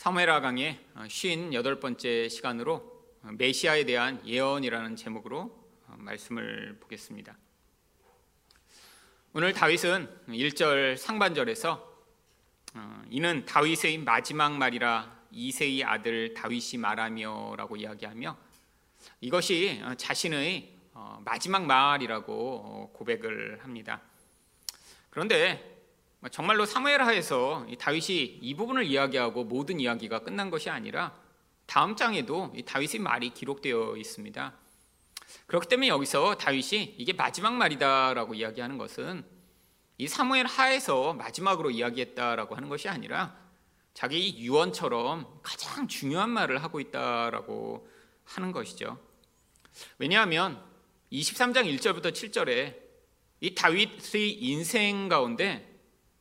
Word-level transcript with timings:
사무엘하 0.00 0.40
강의 0.40 0.80
58번째 0.94 2.30
시간으로 2.30 3.04
메시아에 3.36 3.84
대한 3.84 4.26
예언이라는 4.26 4.96
제목으로 4.96 5.54
말씀을 5.88 6.78
보겠습니다. 6.80 7.36
오늘 9.34 9.52
다윗은 9.52 10.08
1절 10.28 10.96
상반절에서 10.96 12.02
어, 12.76 13.02
이는 13.10 13.44
다윗의 13.44 13.98
마지막 13.98 14.56
말이라 14.56 15.20
이세의 15.32 15.84
아들 15.84 16.32
다윗이 16.32 16.78
말하며라고 16.78 17.76
이야기하며 17.76 18.38
이것이 19.20 19.82
자신의 19.98 20.78
어, 20.94 21.20
마지막 21.26 21.66
말이라고 21.66 22.92
고백을 22.94 23.62
합니다. 23.62 24.00
그런데 25.10 25.79
정말로 26.28 26.66
사무엘하에서 26.66 27.66
다윗이 27.78 28.40
이 28.42 28.54
부분을 28.54 28.84
이야기하고 28.84 29.44
모든 29.44 29.80
이야기가 29.80 30.18
끝난 30.18 30.50
것이 30.50 30.68
아니라 30.68 31.16
다음 31.64 31.96
장에도 31.96 32.52
다윗의 32.66 33.00
말이 33.00 33.30
기록되어 33.30 33.96
있습니다. 33.96 34.52
그렇기 35.46 35.68
때문에 35.68 35.88
여기서 35.88 36.34
다윗이 36.36 36.96
이게 36.98 37.14
마지막 37.14 37.54
말이다라고 37.54 38.34
이야기하는 38.34 38.76
것은 38.76 39.24
이 39.96 40.08
사무엘 40.08 40.46
하에서 40.46 41.14
마지막으로 41.14 41.70
이야기했다라고 41.70 42.54
하는 42.54 42.68
것이 42.68 42.88
아니라 42.88 43.38
자기 43.94 44.38
유언처럼 44.38 45.40
가장 45.42 45.88
중요한 45.88 46.30
말을 46.30 46.62
하고 46.62 46.80
있다라고 46.80 47.88
하는 48.24 48.52
것이죠. 48.52 48.98
왜냐하면 49.98 50.62
23장 51.12 51.64
1절부터 51.76 52.12
7절에 52.12 52.76
이 53.40 53.54
다윗의 53.54 54.32
인생 54.32 55.08
가운데 55.08 55.69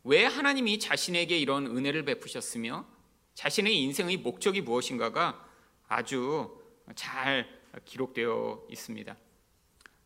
왜 0.04 0.26
하나님이 0.26 0.80
자신에게 0.80 1.38
이런 1.38 1.66
은혜를 1.68 2.06
베푸셨으며 2.06 2.86
자신의 3.34 3.78
인생의 3.82 4.18
목적이 4.18 4.62
무엇인가가 4.62 5.46
아주 5.88 6.58
잘 6.96 7.48
기록되어 7.86 8.66
있습니다. 8.70 9.16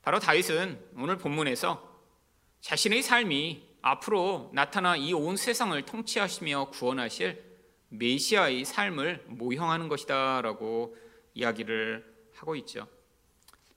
바로 0.01 0.19
다윗은 0.19 0.91
오늘 0.97 1.17
본문에서 1.17 1.91
자신의 2.61 3.01
삶이 3.03 3.73
앞으로 3.81 4.49
나타나 4.53 4.95
이 4.95 5.13
온 5.13 5.35
세상을 5.37 5.81
통치하시며 5.83 6.69
구원하실 6.71 7.43
메시아의 7.89 8.65
삶을 8.65 9.25
모형하는 9.27 9.87
것이다라고 9.87 10.97
이야기를 11.33 12.13
하고 12.35 12.55
있죠. 12.57 12.87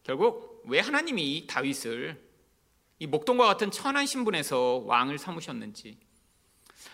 결국 0.03 0.63
왜 0.67 0.81
하나님이 0.81 1.47
다윗을 1.47 2.25
이 2.99 3.07
목동과 3.07 3.47
같은 3.47 3.71
천한 3.71 4.07
신분에서 4.07 4.85
왕을 4.87 5.19
삼으셨는지 5.19 5.99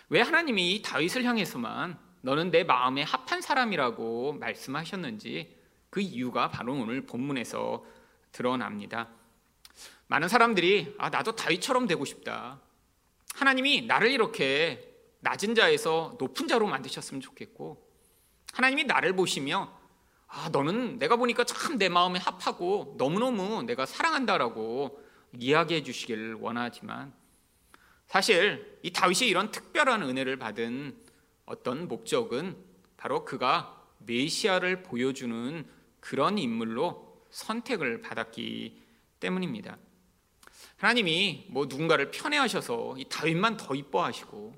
왜 0.09 0.21
하나님이 0.21 0.81
다윗을 0.81 1.23
향해서만 1.23 1.97
너는 2.21 2.51
내 2.51 2.63
마음에 2.63 3.03
합한 3.03 3.41
사람이라고 3.41 4.33
말씀하셨는지 4.33 5.57
그 5.89 5.99
이유가 6.01 6.49
바로 6.49 6.73
오늘 6.73 7.05
본문에서 7.05 7.85
드러납니다. 8.31 9.09
많은 10.07 10.27
사람들이 10.27 10.95
아 10.97 11.09
나도 11.09 11.35
다윗처럼 11.35 11.87
되고 11.87 12.05
싶다. 12.05 12.61
하나님이 13.35 13.83
나를 13.87 14.11
이렇게 14.11 14.89
낮은 15.19 15.55
자에서 15.55 16.15
높은 16.19 16.47
자로 16.47 16.67
만드셨으면 16.67 17.21
좋겠고 17.21 17.89
하나님이 18.53 18.83
나를 18.85 19.15
보시며 19.15 19.73
아 20.27 20.49
너는 20.51 20.99
내가 20.99 21.15
보니까 21.15 21.43
참 21.43 21.77
내 21.77 21.89
마음에 21.89 22.19
합하고 22.19 22.95
너무너무 22.97 23.63
내가 23.63 23.85
사랑한다라고 23.85 25.01
이야기해 25.37 25.83
주시기를 25.83 26.35
원하지만 26.35 27.13
사실 28.13 28.77
이 28.83 28.91
다윗이 28.91 29.27
이런 29.27 29.49
특별한 29.49 30.03
은혜를 30.03 30.37
받은 30.37 30.95
어떤 31.47 31.87
목적은 31.87 32.55
바로 32.95 33.25
그가 33.25 33.83
메시아를 34.05 34.83
보여주는 34.83 35.65
그런 35.99 36.37
인물로 36.37 37.25
선택을 37.31 38.03
받았기 38.03 38.79
때문입니다. 39.19 39.79
하나님이 40.77 41.47
뭐 41.49 41.65
누군가를 41.65 42.11
편애하셔서 42.11 42.97
이 42.99 43.05
다윗만 43.09 43.57
더 43.57 43.73
이뻐하시고 43.73 44.55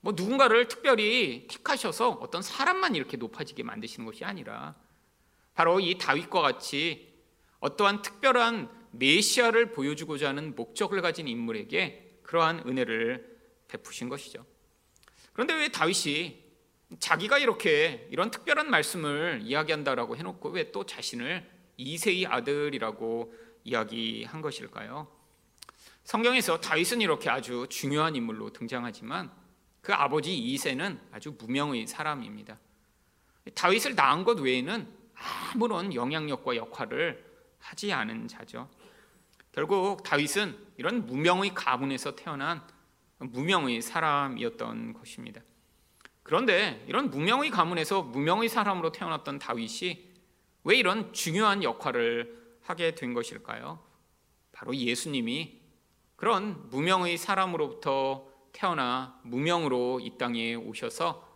뭐 0.00 0.12
누군가를 0.14 0.68
특별히 0.68 1.48
택하셔서 1.50 2.10
어떤 2.20 2.42
사람만 2.42 2.94
이렇게 2.94 3.16
높아지게 3.16 3.64
만드시는 3.64 4.06
것이 4.06 4.24
아니라 4.24 4.76
바로 5.54 5.80
이 5.80 5.98
다윗과 5.98 6.42
같이 6.42 7.12
어떠한 7.58 8.02
특별한 8.02 8.70
메시아를 8.92 9.72
보여주고자 9.72 10.28
하는 10.28 10.54
목적을 10.54 11.02
가진 11.02 11.26
인물에게 11.26 12.07
그러한 12.28 12.62
은혜를 12.66 13.38
베푸신 13.68 14.10
것이죠. 14.10 14.44
그런데 15.32 15.54
왜 15.54 15.68
다윗이 15.68 16.44
자기가 16.98 17.38
이렇게 17.38 18.06
이런 18.10 18.30
특별한 18.30 18.70
말씀을 18.70 19.40
이야기한다라고 19.42 20.16
해놓고 20.16 20.50
왜 20.50 20.70
또 20.70 20.84
자신을 20.84 21.48
이세의 21.78 22.26
아들이라고 22.26 23.34
이야기한 23.64 24.42
것일까요? 24.42 25.10
성경에서 26.04 26.60
다윗은 26.60 27.00
이렇게 27.00 27.30
아주 27.30 27.66
중요한 27.70 28.14
인물로 28.14 28.52
등장하지만 28.52 29.32
그 29.80 29.94
아버지 29.94 30.36
이세는 30.36 31.00
아주 31.12 31.34
무명의 31.38 31.86
사람입니다. 31.86 32.58
다윗을 33.54 33.94
낳은 33.94 34.24
것 34.24 34.38
외에는 34.38 34.86
아무런 35.14 35.94
영향력과 35.94 36.56
역할을 36.56 37.24
하지 37.58 37.90
않은 37.90 38.28
자죠. 38.28 38.68
결국 39.58 40.04
다윗은 40.04 40.56
이런 40.76 41.04
무명의 41.04 41.52
가문에서 41.52 42.14
태어난 42.14 42.62
무명의 43.18 43.82
사람이었던 43.82 44.92
것입니다. 44.92 45.40
그런데 46.22 46.84
이런 46.86 47.10
무명의 47.10 47.50
가문에서 47.50 48.02
무명의 48.02 48.48
사람으로 48.48 48.92
태어났던 48.92 49.40
다윗이 49.40 50.14
왜 50.62 50.76
이런 50.76 51.12
중요한 51.12 51.64
역할을 51.64 52.56
하게 52.62 52.94
된 52.94 53.14
것일까요? 53.14 53.82
바로 54.52 54.76
예수님이 54.76 55.60
그런 56.14 56.70
무명의 56.70 57.18
사람으로부터 57.18 58.28
태어나 58.52 59.20
무명으로 59.24 59.98
이 59.98 60.16
땅에 60.18 60.54
오셔서 60.54 61.28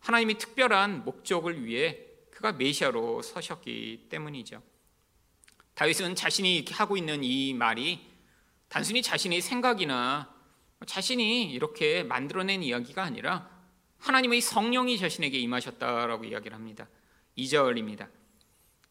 하나님이 0.00 0.36
특별한 0.38 1.04
목적을 1.04 1.64
위해 1.64 2.00
그가 2.32 2.50
메시아로 2.50 3.22
서셨기 3.22 4.08
때문이죠. 4.08 4.62
다윗은 5.78 6.16
자신이 6.16 6.64
하고 6.72 6.96
있는 6.96 7.22
이 7.22 7.54
말이 7.54 8.00
단순히 8.68 9.00
자신의 9.00 9.40
생각이나 9.40 10.28
자신이 10.84 11.52
이렇게 11.52 12.02
만들어낸 12.02 12.64
이야기가 12.64 13.00
아니라 13.04 13.48
하나님의 13.98 14.40
성령이 14.40 14.98
자신에게 14.98 15.38
임하셨다라고 15.38 16.24
이야기를 16.24 16.56
합니다. 16.56 16.88
2절입니다. 17.36 18.08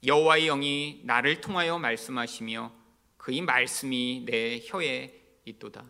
여호와의 0.06 0.46
영이 0.46 1.02
나를 1.03 1.42
통하여 1.42 1.78
말씀하시며 1.78 2.72
그의 3.18 3.42
말씀이 3.42 4.24
내 4.25 4.62
혀에 4.66 5.14
있도다. 5.44 5.84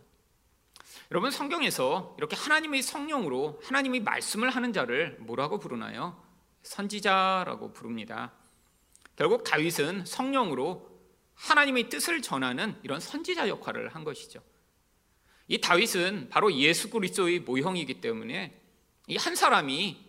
여러분 1.11 1.29
성경에서 1.29 2.15
이렇게 2.17 2.35
하나님의 2.35 2.81
성령으로 2.81 3.61
하나님의 3.63 3.99
말씀을 3.99 4.49
하는 4.49 4.73
자를 4.73 5.17
뭐라고 5.19 5.59
부르나요? 5.59 6.19
선지자라고 6.63 7.71
부릅니다. 7.73 8.33
결국 9.17 9.43
다윗은 9.43 10.05
성령으로 10.05 10.89
하나님의 11.33 11.89
뜻을 11.89 12.21
전하는 12.21 12.75
이런 12.83 13.01
선지자 13.01 13.49
역할을 13.49 13.93
한 13.93 14.05
것이죠. 14.05 14.41
이 15.49 15.59
다윗은 15.59 16.29
바로 16.29 16.53
예수 16.53 16.89
그리스도의 16.89 17.41
모형이기 17.41 17.99
때문에 17.99 18.61
이 19.07 19.17
한 19.17 19.35
사람이 19.35 20.05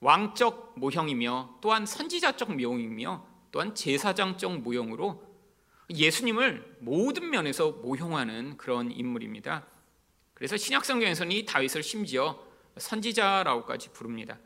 왕적 0.00 0.74
모형이며 0.76 1.58
또한 1.60 1.84
선지자적 1.86 2.54
모형이며 2.56 3.26
또한 3.50 3.74
제사장적 3.74 4.60
모형으로 4.60 5.22
예수님을 5.90 6.78
모든 6.80 7.30
면에서 7.30 7.70
모형하는 7.70 8.56
그런 8.56 8.90
인물입니다. 8.90 9.66
그래서 10.34 10.56
신약 10.56 10.84
성경에서는 10.84 11.32
이 11.32 11.44
다윗을 11.44 11.82
심지어 11.82 12.38
선지자라고까지 12.76 13.90
부릅니다. 13.90 14.38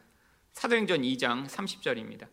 사도행전 0.52 1.02
2장 1.02 1.46
30절입니다. 1.46 2.28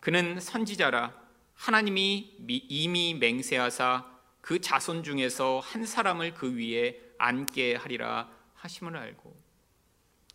그는 0.00 0.40
선지자라 0.40 1.14
하나님이 1.54 2.36
이미 2.48 3.14
맹세하사 3.14 4.10
그 4.40 4.60
자손 4.60 5.04
중에서 5.04 5.60
한 5.60 5.84
사람을 5.84 6.34
그 6.34 6.56
위에 6.56 6.98
앉게 7.18 7.76
하리라 7.76 8.30
하심을 8.54 8.96
알고 8.96 9.38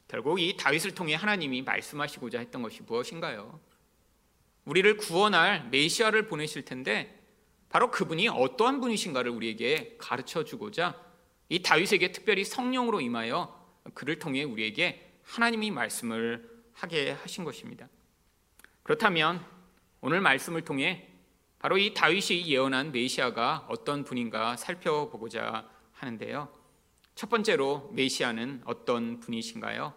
결국 0.07 0.39
이 0.39 0.55
다윗을 0.55 0.93
통해 0.93 1.15
하나님이 1.15 1.63
말씀하시고자 1.63 2.39
했던 2.39 2.61
것이 2.61 2.83
무엇인가요? 2.83 3.59
우리를 4.65 4.97
구원할 4.97 5.67
메시아를 5.69 6.27
보내실 6.27 6.63
텐데 6.63 7.19
바로 7.69 7.89
그분이 7.89 8.27
어떠한 8.27 8.79
분이신가를 8.79 9.31
우리에게 9.31 9.95
가르쳐 9.97 10.43
주고자 10.43 10.99
이 11.49 11.61
다윗에게 11.61 12.11
특별히 12.11 12.43
성령으로 12.43 13.01
임하여 13.01 13.65
그를 13.95 14.19
통해 14.19 14.43
우리에게 14.43 15.19
하나님이 15.23 15.71
말씀을 15.71 16.49
하게 16.73 17.11
하신 17.11 17.43
것입니다. 17.43 17.89
그렇다면 18.83 19.43
오늘 20.01 20.21
말씀을 20.21 20.61
통해 20.61 21.07
바로 21.59 21.77
이 21.77 21.93
다윗이 21.93 22.47
예언한 22.47 22.91
메시아가 22.91 23.65
어떤 23.69 24.03
분인가 24.03 24.55
살펴보고자 24.55 25.67
하는데요. 25.93 26.49
첫 27.15 27.29
번째로 27.29 27.89
메시아는 27.93 28.61
어떤 28.65 29.19
분이신가요? 29.19 29.93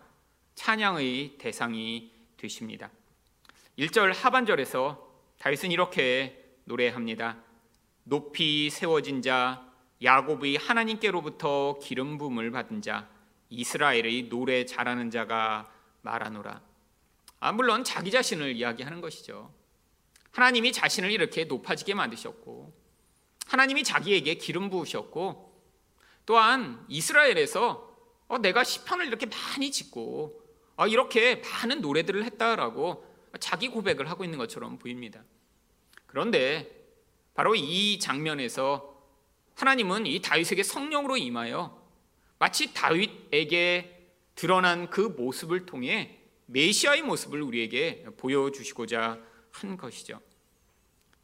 찬양의 0.55 1.39
대상이 1.39 2.13
되십니다. 2.37 2.91
1절 3.79 4.15
하반절에서 4.15 5.09
다윗은 5.39 5.71
이렇게 5.73 6.45
노래합니다. 6.65 7.37
높이 8.05 8.71
세워진 8.71 9.21
자 9.21 9.69
야곱의 10.03 10.57
하나님께로부터 10.57 11.79
기름 11.83 12.19
부음을 12.19 12.51
받은 12.51 12.83
자 12.83 13.09
이스라엘의 13.51 14.29
노래 14.29 14.65
잘하는 14.65 15.11
자가 15.11 15.71
말하노라. 16.03 16.61
아, 17.41 17.53
물론 17.53 17.85
자기 17.85 18.11
자신을 18.11 18.57
이야기하는 18.57 19.01
것이죠. 19.01 19.53
하나님이 20.39 20.73
자신을 20.73 21.11
이렇게 21.11 21.47
높아지게 21.47 21.95
만드셨고 21.95 22.73
하나님이 23.49 23.83
자기에게 23.83 24.35
기름 24.35 24.71
부으셨고 24.71 25.53
또한 26.27 26.85
이스라엘에서 26.89 27.89
어, 28.29 28.39
내가 28.39 28.63
시편을 28.63 29.09
이렇게 29.09 29.27
많이 29.27 29.73
짓고 29.73 30.41
어, 30.77 30.87
이렇게 30.87 31.37
많은 31.37 31.81
노래들을 31.81 32.23
했다라고 32.23 33.05
자기 33.41 33.67
고백을 33.67 34.09
하고 34.09 34.23
있는 34.23 34.39
것처럼 34.39 34.79
보입니다. 34.79 35.25
그런데 36.07 36.87
바로 37.35 37.57
이 37.57 37.99
장면에서 37.99 38.97
하나님은 39.57 40.07
이 40.07 40.23
다윗에게 40.23 40.63
성령으로 40.63 41.17
임하여 41.17 41.83
마치 42.39 42.73
다윗에게 42.73 44.13
드러난 44.37 44.89
그 44.89 45.01
모습을 45.01 45.67
통해 45.67 46.21
메시아의 46.47 47.03
모습을 47.03 47.43
우리에게 47.43 48.07
보여주시고자 48.17 49.19
한 49.51 49.77
것이죠. 49.77 50.21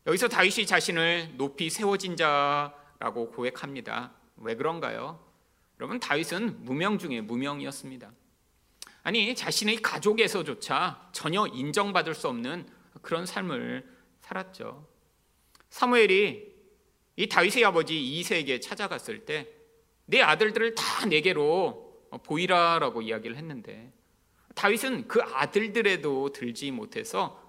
여기서 0.07 0.29
다윗이 0.29 0.67
자신을 0.67 1.35
높이 1.37 1.71
세워진 1.71 2.17
자라고 2.17 3.31
고백합니다. 3.31 4.13
왜 4.37 4.55
그런가요? 4.55 5.25
여러분 5.81 5.99
다윗은 5.99 6.65
무명 6.65 6.99
중에 6.99 7.21
무명이었습니다. 7.21 8.13
아니 9.03 9.35
자신의 9.35 9.77
가족에서조차 9.83 11.09
전혀 11.13 11.47
인정받을 11.47 12.15
수 12.15 12.29
없는 12.29 12.69
그런 13.03 13.27
삶을 13.27 13.89
살았죠. 14.21 14.87
사무엘이 15.71 16.55
이 17.17 17.29
다윗의 17.29 17.65
아버지 17.65 18.03
이세에게 18.03 18.61
찾아갔을 18.61 19.25
때 19.25 19.65
내 20.07 20.21
아들들을 20.21 20.75
다 20.75 21.07
내게로 21.07 22.09
보이라라고 22.25 23.03
이야기를 23.03 23.37
했는데 23.37 23.93
다윗은 24.55 25.09
그 25.09 25.21
아들들에도 25.23 26.31
들지 26.33 26.71
못해서 26.71 27.43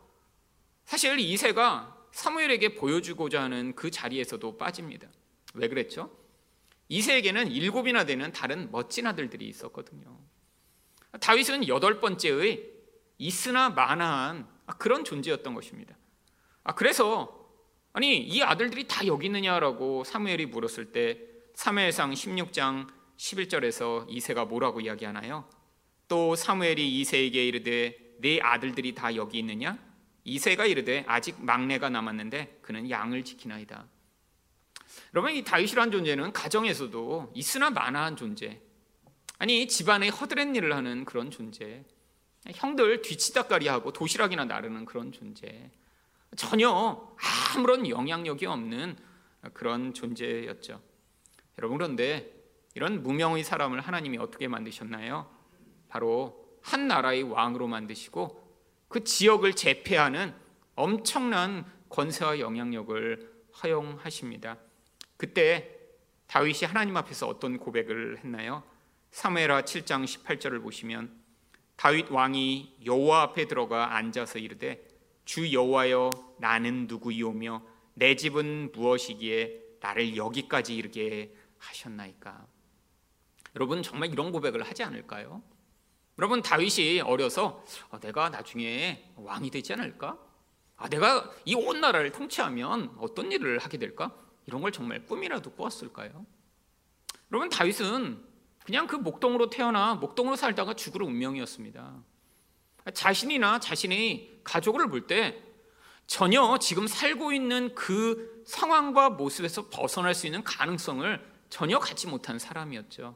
사실 0.85 1.19
이세가 1.19 1.94
사무엘에게 2.15 2.75
보여주고자 2.75 3.43
하는 3.43 3.75
그 3.75 3.91
자리에서도 3.91 4.57
빠집니다. 4.57 5.09
왜 5.53 5.67
그랬죠? 5.67 6.17
이세에게는 6.87 7.51
일곱이나 7.51 8.05
되는 8.05 8.31
다른 8.31 8.71
멋진 8.71 9.05
아들들이 9.05 9.49
있었거든요. 9.49 10.17
다윗은 11.19 11.67
여덟 11.67 11.99
번째의 11.99 12.71
있으나 13.17 13.69
마나한 13.69 14.47
그런 14.77 15.03
존재였던 15.03 15.53
것입니다. 15.53 15.97
아, 16.63 16.73
그래서 16.73 17.49
아니 17.91 18.17
이 18.17 18.41
아들들이 18.41 18.87
다 18.87 19.05
여기 19.07 19.25
있느냐라고 19.25 20.05
사무엘이 20.05 20.45
물었을 20.45 20.93
때 20.93 21.19
사무엘상 21.53 22.11
16장 22.11 22.87
11절에서 23.17 24.05
이세가 24.07 24.45
뭐라고 24.45 24.79
이야기하나요? 24.79 25.49
또 26.07 26.35
사무엘이 26.35 26.97
이세에게 27.01 27.45
이르되 27.45 28.15
네 28.19 28.39
아들들이 28.41 28.95
다 28.95 29.13
여기 29.17 29.39
있느냐? 29.39 29.94
이세가 30.25 30.65
이르되 30.65 31.05
아직 31.07 31.41
막내가 31.41 31.89
남았는데 31.89 32.59
그는 32.61 32.89
양을 32.89 33.23
지키나이다. 33.23 33.85
여러분 35.13 35.31
이 35.33 35.43
다윗이란 35.43 35.91
존재는 35.91 36.33
가정에서도 36.33 37.31
있으나 37.35 37.69
마나한 37.69 38.17
존재. 38.17 38.59
아니 39.37 39.67
집안에 39.67 40.09
허드렛 40.09 40.55
일을 40.55 40.75
하는 40.75 41.05
그런 41.05 41.31
존재. 41.31 41.85
형들 42.53 43.01
뒤치다까리하고 43.01 43.93
도시락이나 43.93 44.45
나르는 44.45 44.85
그런 44.85 45.11
존재. 45.11 45.71
전혀 46.35 47.15
아무런 47.55 47.87
영향력이 47.87 48.45
없는 48.45 48.97
그런 49.53 49.93
존재였죠. 49.93 50.81
여러분 51.59 51.77
그런데 51.77 52.33
이런 52.73 53.03
무명의 53.03 53.43
사람을 53.43 53.79
하나님이 53.79 54.17
어떻게 54.17 54.47
만드셨나요? 54.47 55.29
바로 55.87 56.45
한 56.61 56.87
나라의 56.87 57.23
왕으로 57.23 57.67
만드시고 57.67 58.44
그 58.95 59.03
지역을 59.03 59.55
제패하는 59.55 60.33
엄청난 60.75 61.69
권세와 61.89 62.39
영향력을 62.39 63.29
허용하십니다. 63.61 64.57
그때 65.17 65.69
다윗이 66.27 66.59
하나님 66.65 66.95
앞에서 66.95 67.27
어떤 67.27 67.57
고백을 67.57 68.19
했나요? 68.19 68.63
사무엘하 69.11 69.63
7장 69.63 70.05
18절을 70.05 70.63
보시면 70.63 71.13
다윗 71.75 72.09
왕이 72.09 72.77
여호와 72.85 73.23
앞에 73.23 73.47
들어가 73.47 73.97
앉아서 73.97 74.39
이르되 74.39 74.87
주 75.25 75.51
여호와여 75.51 76.09
나는 76.39 76.87
누구이오며 76.87 77.63
내 77.95 78.15
집은 78.15 78.71
무엇이기에 78.71 79.59
나를 79.81 80.15
여기까지 80.15 80.73
이르게 80.73 81.35
하셨나이까? 81.57 82.47
여러분 83.57 83.83
정말 83.83 84.13
이런 84.13 84.31
고백을 84.31 84.63
하지 84.63 84.83
않을까요? 84.83 85.43
여러분 86.17 86.41
다윗이 86.41 87.01
어려서 87.01 87.63
아, 87.91 87.99
내가 87.99 88.29
나중에 88.29 89.11
왕이 89.15 89.49
되지 89.51 89.73
않을까? 89.73 90.17
아, 90.77 90.89
내가 90.89 91.31
이 91.45 91.55
온 91.55 91.81
나라를 91.81 92.11
통치하면 92.11 92.95
어떤 92.99 93.31
일을 93.31 93.59
하게 93.59 93.77
될까? 93.77 94.15
이런 94.45 94.61
걸 94.61 94.71
정말 94.71 95.05
꿈이라도 95.05 95.51
꾸었을까요? 95.51 96.25
여러분 97.31 97.49
다윗은 97.49 98.23
그냥 98.65 98.87
그 98.87 98.95
목동으로 98.95 99.49
태어나 99.49 99.95
목동으로 99.95 100.35
살다가 100.35 100.73
죽을 100.73 101.03
운명이었습니다. 101.03 102.03
자신이나 102.93 103.59
자신의 103.59 104.41
가족을 104.43 104.87
볼 104.89 105.07
때 105.07 105.41
전혀 106.07 106.57
지금 106.59 106.85
살고 106.87 107.31
있는 107.33 107.73
그 107.73 108.43
상황과 108.45 109.09
모습에서 109.11 109.69
벗어날 109.69 110.13
수 110.13 110.27
있는 110.27 110.43
가능성을 110.43 111.33
전혀 111.49 111.79
갖지 111.79 112.05
못한 112.07 112.37
사람이었죠. 112.37 113.15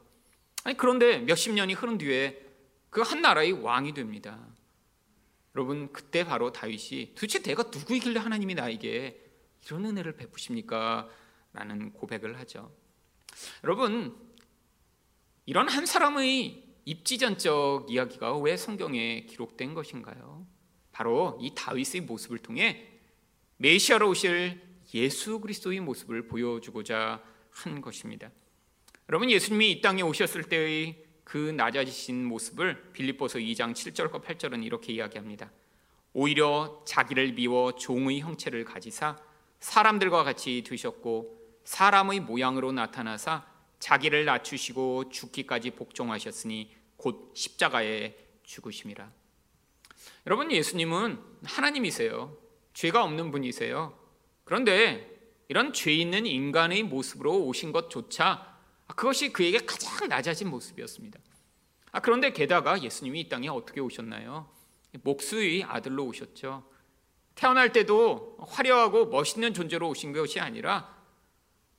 아니 0.64 0.76
그런데 0.76 1.18
몇십 1.18 1.52
년이 1.54 1.74
흐른 1.74 1.98
뒤에 1.98 2.49
그 2.90 3.02
한 3.02 3.22
나라의 3.22 3.52
왕이 3.52 3.94
됩니다. 3.94 4.38
여러분 5.54 5.92
그때 5.92 6.24
바로 6.24 6.52
다윗이 6.52 7.14
도대체 7.14 7.42
내가 7.42 7.64
누구이길래 7.64 8.20
하나님이 8.20 8.54
나에게 8.54 9.20
이런 9.66 9.84
은혜를 9.84 10.16
베푸십니까? 10.16 11.08
라는 11.52 11.92
고백을 11.92 12.38
하죠. 12.40 12.72
여러분 13.64 14.16
이런 15.46 15.68
한 15.68 15.86
사람의 15.86 16.64
입지전적 16.84 17.86
이야기가 17.90 18.38
왜 18.38 18.56
성경에 18.56 19.26
기록된 19.26 19.74
것인가요? 19.74 20.46
바로 20.92 21.38
이 21.40 21.52
다윗의 21.54 22.02
모습을 22.02 22.38
통해 22.38 22.88
메시아로 23.58 24.08
오실 24.08 24.60
예수 24.94 25.40
그리스도의 25.40 25.80
모습을 25.80 26.26
보여주고자 26.26 27.22
한 27.50 27.80
것입니다. 27.80 28.30
여러분 29.08 29.30
예수님이 29.30 29.72
이 29.72 29.80
땅에 29.80 30.02
오셨을 30.02 30.44
때의 30.44 31.09
그 31.30 31.36
낮아지신 31.38 32.24
모습을 32.24 32.90
빌립보서 32.92 33.38
2장 33.38 33.72
7절과 33.72 34.20
8절은 34.20 34.64
이렇게 34.64 34.92
이야기합니다. 34.94 35.52
오히려 36.12 36.82
자기를 36.84 37.36
비워 37.36 37.76
종의 37.76 38.18
형체를 38.18 38.64
가지사 38.64 39.16
사람들과 39.60 40.24
같이 40.24 40.64
되셨고 40.66 41.60
사람의 41.62 42.18
모양으로 42.18 42.72
나타나사 42.72 43.46
자기를 43.78 44.24
낮추시고 44.24 45.10
죽기까지 45.10 45.70
복종하셨으니 45.70 46.74
곧 46.96 47.30
십자가에 47.36 48.16
죽으심이라. 48.42 49.08
여러분 50.26 50.50
예수님은 50.50 51.20
하나님이세요. 51.44 52.36
죄가 52.74 53.04
없는 53.04 53.30
분이세요. 53.30 53.96
그런데 54.42 55.16
이런 55.46 55.72
죄 55.72 55.92
있는 55.92 56.26
인간의 56.26 56.82
모습으로 56.82 57.44
오신 57.44 57.70
것조차 57.70 58.49
그것이 58.94 59.32
그에게 59.32 59.58
가장 59.58 60.08
낮아진 60.08 60.48
모습이었습니다. 60.48 61.18
아, 61.92 62.00
그런데 62.00 62.32
게다가 62.32 62.80
예수님이 62.82 63.20
이 63.20 63.28
땅에 63.28 63.48
어떻게 63.48 63.80
오셨나요? 63.80 64.48
목수의 65.02 65.64
아들로 65.64 66.04
오셨죠. 66.06 66.68
태어날 67.34 67.72
때도 67.72 68.36
화려하고 68.40 69.06
멋있는 69.06 69.54
존재로 69.54 69.88
오신 69.88 70.12
것이 70.12 70.40
아니라 70.40 70.96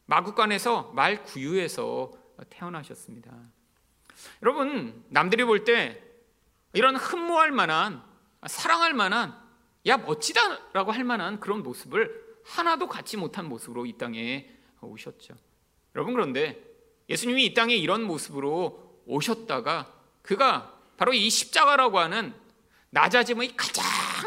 마국간에서 0.06 0.92
말 0.94 1.24
구유에서 1.24 2.12
태어나셨습니다. 2.50 3.32
여러분 4.42 5.04
남들이 5.10 5.44
볼 5.44 5.64
때 5.66 6.02
이런 6.74 6.96
흠모할 6.96 7.52
만한 7.52 8.02
사랑할 8.48 8.94
만한 8.94 9.38
야 9.88 9.98
멋지다라고 9.98 10.92
할 10.92 11.04
만한 11.04 11.40
그런 11.40 11.64
모습을 11.64 12.40
하나도 12.46 12.88
갖지 12.88 13.18
못한 13.18 13.48
모습으로 13.48 13.86
이 13.86 13.98
땅에 13.98 14.50
오셨죠. 14.82 15.36
여러분 15.96 16.14
그런데 16.14 16.71
예수님이 17.12 17.46
이 17.46 17.54
땅에 17.54 17.76
이런 17.76 18.04
모습으로 18.04 19.02
오셨다가 19.06 19.94
그가 20.22 20.80
바로 20.96 21.14
이 21.14 21.30
십자가라고 21.30 22.00
하는 22.00 22.34
낮아짐의 22.92 23.58
가장 23.58 23.84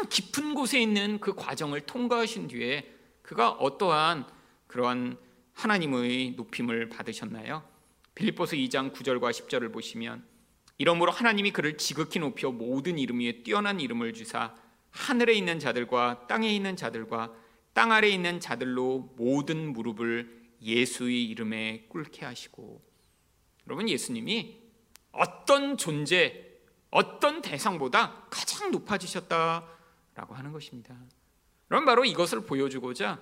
깊은 0.07 0.53
곳에 0.53 0.79
있는 0.79 1.19
그 1.19 1.33
과정을 1.33 1.81
통과하신 1.81 2.47
뒤에 2.47 2.93
그가 3.23 3.49
어떠한 3.49 4.27
그러한 4.67 5.17
하나님의 5.53 6.31
높임을 6.37 6.89
받으셨나요? 6.89 7.63
빌립보서 8.13 8.55
2장 8.55 8.93
9절과 8.93 9.31
10절을 9.31 9.73
보시면 9.73 10.23
이러므로 10.77 11.11
하나님이 11.11 11.51
그를 11.51 11.77
지극히 11.77 12.19
높여 12.19 12.51
모든 12.51 12.99
이름 12.99 13.19
위에 13.19 13.43
뛰어난 13.43 13.79
이름을 13.79 14.13
주사 14.13 14.53
하늘에 14.91 15.33
있는 15.33 15.57
자들과 15.57 16.27
땅에 16.27 16.53
있는 16.53 16.75
자들과 16.75 17.33
땅 17.73 17.91
아래에 17.91 18.11
있는 18.11 18.39
자들로 18.39 19.13
모든 19.17 19.73
무릎을 19.73 20.44
예수의 20.61 21.25
이름에 21.25 21.85
꿇게 21.89 22.25
하시고 22.25 22.81
여러분 23.67 23.89
예수님이 23.89 24.61
어떤 25.11 25.77
존재 25.77 26.45
어떤 26.89 27.41
대상보다 27.41 28.27
가장 28.29 28.71
높아지셨다라고 28.71 30.33
하는 30.33 30.51
것입니다. 30.51 30.95
그럼 31.67 31.85
바로 31.85 32.05
이것을 32.05 32.45
보여주고자 32.45 33.21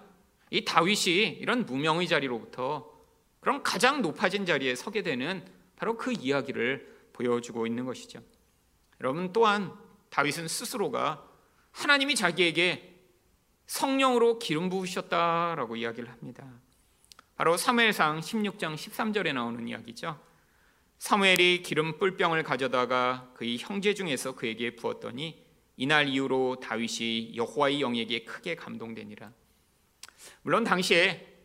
이 0.52 0.63
다윗이 0.63 1.40
이런 1.40 1.66
무명의 1.66 2.08
자리로부터 2.08 2.92
그런 3.40 3.63
가장 3.63 4.02
높아진 4.02 4.46
자리에 4.46 4.75
서게 4.75 5.02
되는 5.02 5.46
바로 5.75 5.98
그 5.98 6.12
이야기를 6.12 7.10
보여주고 7.13 7.66
있는 7.68 7.86
것이죠. 7.86 8.22
여러분 9.02 9.34
또한 9.34 9.74
다윗은 10.10 10.48
스스로가 10.48 11.28
하나님이 11.72 12.16
자기에게 12.16 13.02
성령으로 13.66 14.40
기름 14.40 14.70
부으셨다라고 14.70 15.75
이야기를 15.75 16.12
합니다. 16.12 16.48
바로 17.43 17.57
사무엘상 17.57 18.21
16장 18.21 18.73
13절에 18.75 19.33
나오는 19.33 19.67
이야기죠. 19.67 20.17
사무엘이 20.97 21.62
기름 21.62 21.97
뿔병을 22.00 22.41
가져다가 22.43 23.33
그의 23.33 23.57
형제 23.57 23.93
중에서 23.93 24.33
그에게 24.33 24.77
부었더니 24.77 25.43
이날 25.75 26.07
이후로 26.07 26.62
다윗이 26.62 27.35
여호와의 27.35 27.81
영에게 27.81 28.23
크게 28.23 28.55
감동되니라. 28.55 29.33
물론 30.43 30.63
당시에 30.63 31.35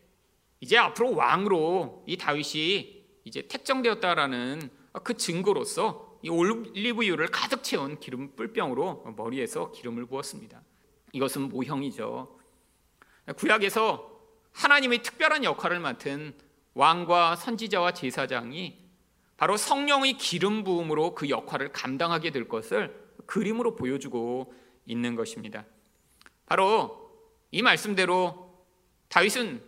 이제 0.61 0.77
앞으로 0.77 1.15
왕으로 1.15 2.05
이 2.07 2.15
다윗이 2.15 3.03
이제 3.25 3.41
택정되었다라는 3.49 4.69
그 5.03 5.17
증거로서 5.17 6.17
이 6.21 6.29
올리브유를 6.29 7.27
가득 7.27 7.61
채운 7.61 7.99
기름 7.99 8.37
뿔병으로 8.37 9.15
머리에서 9.17 9.73
기름을 9.73 10.05
부었습니다. 10.05 10.63
이것은 11.11 11.49
모형이죠. 11.49 12.39
구약에서 13.35 14.08
하나님의 14.53 15.03
특별한 15.03 15.43
역할을 15.43 15.79
맡은 15.79 16.33
왕과 16.73 17.35
선지자와 17.35 17.93
제사장이 17.93 18.77
바로 19.37 19.57
성령의 19.57 20.17
기름 20.17 20.63
부음으로 20.63 21.15
그 21.15 21.29
역할을 21.29 21.71
감당하게 21.71 22.31
될 22.31 22.47
것을 22.47 23.09
그림으로 23.25 23.75
보여주고 23.75 24.53
있는 24.85 25.15
것입니다. 25.15 25.65
바로 26.45 27.11
이 27.51 27.61
말씀대로 27.61 28.65
다윗은 29.07 29.63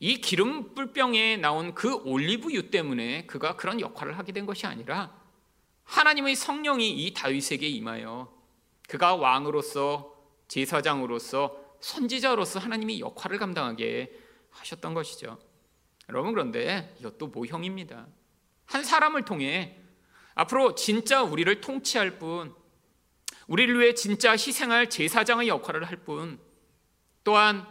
이 0.00 0.20
기름 0.20 0.74
뿔병에 0.74 1.36
나온 1.36 1.74
그 1.74 1.94
올리브유 2.04 2.70
때문에 2.70 3.26
그가 3.26 3.56
그런 3.56 3.80
역할을 3.80 4.18
하게 4.18 4.32
된 4.32 4.46
것이 4.46 4.66
아니라 4.66 5.14
하나님의 5.84 6.34
성령이 6.34 6.90
이 6.90 7.14
다윗에게 7.14 7.66
임하여 7.68 8.32
그가 8.88 9.14
왕으로서 9.16 10.14
제사장으로서 10.48 11.63
선지자로서 11.84 12.60
하나님이 12.60 13.00
역할을 13.00 13.38
감당하게 13.38 14.10
하셨던 14.50 14.94
것이죠. 14.94 15.38
여러분 16.08 16.32
그런데 16.32 16.96
이것도 17.00 17.26
모형입니다. 17.26 18.06
한 18.64 18.84
사람을 18.84 19.26
통해 19.26 19.78
앞으로 20.34 20.74
진짜 20.74 21.22
우리를 21.22 21.60
통치할 21.60 22.18
분, 22.18 22.54
우리를 23.46 23.78
위해 23.78 23.92
진짜 23.92 24.32
희생할 24.32 24.88
제사장의 24.88 25.48
역할을 25.48 25.84
할 25.84 25.98
분, 25.98 26.40
또한 27.22 27.66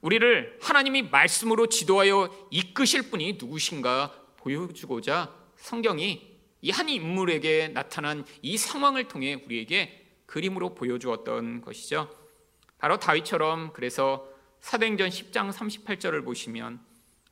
우리를 0.00 0.58
하나님이 0.62 1.02
말씀으로 1.02 1.66
지도하여 1.66 2.48
이끄실 2.50 3.10
분이 3.10 3.34
누구신가 3.34 4.14
보여주고자 4.38 5.32
성경이 5.56 6.32
이 6.62 6.70
한 6.70 6.88
인물에게 6.88 7.68
나타난 7.68 8.24
이 8.40 8.56
상황을 8.56 9.08
통해 9.08 9.34
우리에게 9.44 10.06
그림으로 10.26 10.74
보여주었던 10.74 11.60
것이죠. 11.60 12.21
바로 12.82 12.98
다윗처럼 12.98 13.72
그래서 13.74 14.28
사도행전 14.60 15.08
10장 15.08 15.52
38절을 15.52 16.24
보시면 16.24 16.80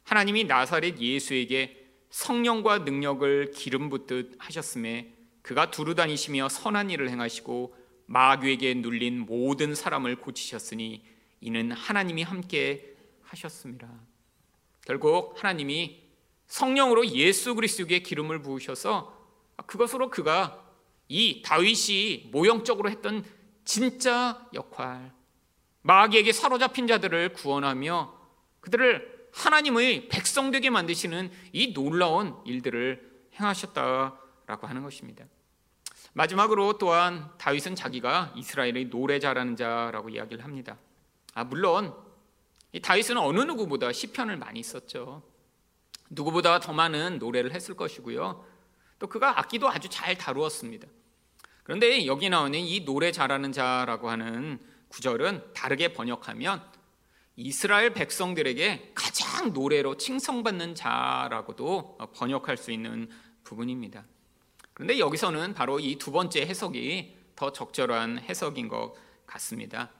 하나님이 0.04 0.44
나사렛 0.44 1.00
예수에게 1.00 1.88
성령과 2.10 2.78
능력을 2.78 3.50
기름 3.50 3.88
붓듯 3.88 4.36
하셨음에 4.38 5.12
그가 5.42 5.72
두루 5.72 5.96
다니시며 5.96 6.48
선한 6.48 6.90
일을 6.90 7.10
행하시고 7.10 7.74
마귀에게 8.06 8.74
눌린 8.74 9.26
모든 9.26 9.74
사람을 9.74 10.20
고치셨으니 10.20 11.04
이는 11.40 11.72
하나님이 11.72 12.22
함께 12.22 12.94
하셨습니다. 13.22 13.90
결국 14.86 15.34
하나님이 15.36 16.00
성령으로 16.46 17.08
예수 17.08 17.56
그리스도에게 17.56 18.02
기름을 18.02 18.40
부으셔서 18.42 19.18
그것으로 19.66 20.10
그가 20.10 20.64
이 21.08 21.42
다윗이 21.44 22.28
모형적으로 22.30 22.88
했던 22.88 23.24
진짜 23.64 24.48
역할, 24.54 25.12
마귀에게 25.82 26.32
사로잡힌 26.32 26.86
자들을 26.86 27.32
구원하며 27.32 28.14
그들을 28.60 29.28
하나님의 29.32 30.08
백성 30.08 30.50
되게 30.50 30.70
만드시는 30.70 31.30
이 31.52 31.72
놀라운 31.72 32.36
일들을 32.44 33.28
행하셨다라고 33.34 34.66
하는 34.66 34.82
것입니다. 34.82 35.24
마지막으로 36.12 36.78
또한 36.78 37.30
다윗은 37.38 37.76
자기가 37.76 38.32
이스라엘의 38.36 38.90
노래 38.90 39.18
잘하는 39.18 39.56
자라고 39.56 40.08
이야기를 40.08 40.44
합니다. 40.44 40.76
아 41.34 41.44
물론 41.44 41.94
이 42.72 42.80
다윗은 42.80 43.16
어느 43.16 43.40
누구보다 43.40 43.92
시편을 43.92 44.36
많이 44.36 44.62
썼죠. 44.62 45.22
누구보다 46.10 46.58
더 46.58 46.72
많은 46.72 47.18
노래를 47.18 47.54
했을 47.54 47.76
것이고요. 47.76 48.44
또 48.98 49.06
그가 49.06 49.38
악기도 49.38 49.68
아주 49.68 49.88
잘 49.88 50.18
다루었습니다. 50.18 50.88
그런데 51.62 52.04
여기 52.06 52.28
나오는 52.28 52.58
이 52.58 52.84
노래 52.84 53.12
잘하는 53.12 53.52
자라고 53.52 54.10
하는 54.10 54.58
구절은 54.90 55.54
다르게 55.54 55.92
번역하면 55.92 56.62
이스라엘 57.36 57.94
백성들에게 57.94 58.92
가장 58.94 59.52
노래로 59.52 59.96
칭송받는 59.96 60.74
자라고도 60.74 61.96
번역할 62.14 62.56
수 62.56 62.70
있는 62.70 63.08
부분입니다. 63.44 64.04
그런데 64.74 64.98
여기서는 64.98 65.54
바로 65.54 65.80
이 65.80 65.96
두 65.96 66.12
번째 66.12 66.42
해석이 66.42 67.16
더 67.36 67.52
적절한 67.52 68.18
해석인 68.18 68.68
것 68.68 68.94
같습니다. 69.26 69.90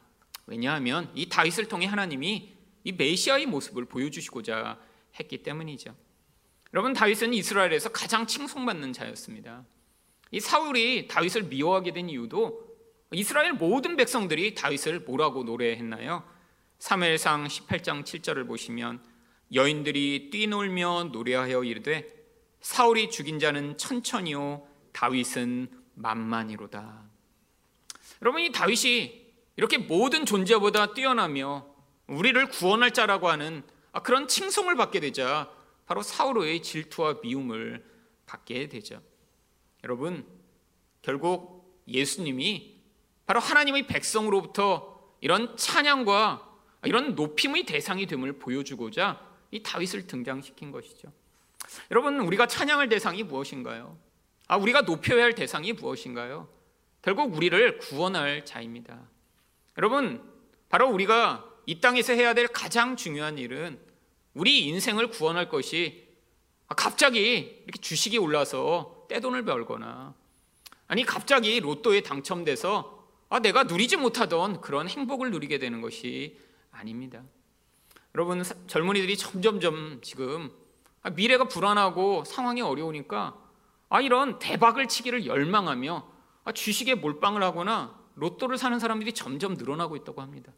왜냐하면 0.46 1.10
이 1.14 1.28
다윗을 1.28 1.68
통해 1.68 1.86
하나님이 1.86 2.54
이 2.84 2.92
메시아의 2.92 3.46
모습을 3.46 3.84
보여주시고자 3.86 4.78
했기 5.18 5.42
때문이죠. 5.42 5.94
여러분 6.74 6.92
다윗은 6.92 7.32
이스라엘에서 7.34 7.90
가장 7.90 8.26
칭송받는 8.26 8.92
자였습니다. 8.92 9.64
이 10.30 10.40
사울이 10.40 11.08
다윗을 11.08 11.44
미워하게 11.44 11.92
된 11.92 12.08
이유도 12.08 12.69
이스라엘 13.12 13.54
모든 13.54 13.96
백성들이 13.96 14.54
다윗을 14.54 15.00
뭐라고 15.00 15.42
노래했나요? 15.42 16.24
사무엘상 16.78 17.46
18장 17.46 18.04
7절을 18.04 18.46
보시면 18.46 19.02
여인들이 19.52 20.30
뛰놀며 20.30 21.10
노래하여 21.12 21.64
이르되 21.64 22.06
사울이 22.60 23.10
죽인 23.10 23.38
자는 23.38 23.76
천천히요 23.76 24.66
다윗은 24.92 25.68
만만이로다. 25.94 27.02
여러분 28.22 28.42
이 28.42 28.52
다윗이 28.52 29.20
이렇게 29.56 29.78
모든 29.78 30.24
존재보다 30.24 30.94
뛰어나며 30.94 31.66
우리를 32.06 32.46
구원할 32.48 32.92
자라고 32.92 33.28
하는 33.28 33.62
그런 34.04 34.28
칭송을 34.28 34.76
받게 34.76 35.00
되자 35.00 35.50
바로 35.86 36.02
사울의 36.02 36.62
질투와 36.62 37.16
미움을 37.22 37.84
받게 38.26 38.68
되죠. 38.68 39.02
여러분, 39.82 40.24
결국 41.02 41.82
예수님이 41.88 42.69
바로 43.30 43.38
하나님의 43.38 43.86
백성으로부터 43.86 45.00
이런 45.20 45.56
찬양과 45.56 46.48
이런 46.82 47.14
높임의 47.14 47.64
대상이 47.64 48.06
됨을 48.06 48.40
보여주고자 48.40 49.24
이 49.52 49.62
다윗을 49.62 50.08
등장시킨 50.08 50.72
것이죠. 50.72 51.12
여러분, 51.92 52.18
우리가 52.18 52.48
찬양할 52.48 52.88
대상이 52.88 53.22
무엇인가요? 53.22 53.96
아, 54.48 54.56
우리가 54.56 54.80
높여야 54.80 55.22
할 55.22 55.36
대상이 55.36 55.74
무엇인가요? 55.74 56.48
결국 57.02 57.32
우리를 57.36 57.78
구원할 57.78 58.44
자입니다. 58.44 58.98
여러분, 59.78 60.28
바로 60.68 60.88
우리가 60.88 61.48
이 61.66 61.80
땅에서 61.80 62.14
해야 62.14 62.34
될 62.34 62.48
가장 62.48 62.96
중요한 62.96 63.38
일은 63.38 63.78
우리 64.34 64.66
인생을 64.66 65.06
구원할 65.06 65.48
것이 65.48 66.08
갑자기 66.66 67.62
이렇게 67.62 67.80
주식이 67.80 68.18
올라서 68.18 69.06
떼돈을 69.08 69.44
벌거나 69.44 70.14
아니 70.88 71.04
갑자기 71.04 71.60
로또에 71.60 72.00
당첨돼서 72.00 72.99
아, 73.30 73.38
내가 73.38 73.62
누리지 73.62 73.96
못하던 73.96 74.60
그런 74.60 74.88
행복을 74.88 75.30
누리게 75.30 75.58
되는 75.58 75.80
것이 75.80 76.36
아닙니다. 76.72 77.22
여러분 78.16 78.42
젊은이들이 78.66 79.16
점점점 79.16 80.00
지금 80.02 80.50
아, 81.02 81.10
미래가 81.10 81.44
불안하고 81.44 82.24
상황이 82.24 82.60
어려우니까 82.60 83.38
아 83.88 84.00
이런 84.00 84.40
대박을 84.40 84.88
치기를 84.88 85.26
열망하며 85.26 86.08
아, 86.42 86.52
주식에 86.52 86.96
몰빵을 86.96 87.40
하거나 87.44 87.96
로또를 88.16 88.58
사는 88.58 88.76
사람들이 88.80 89.12
점점 89.12 89.54
늘어나고 89.54 89.94
있다고 89.94 90.20
합니다. 90.22 90.52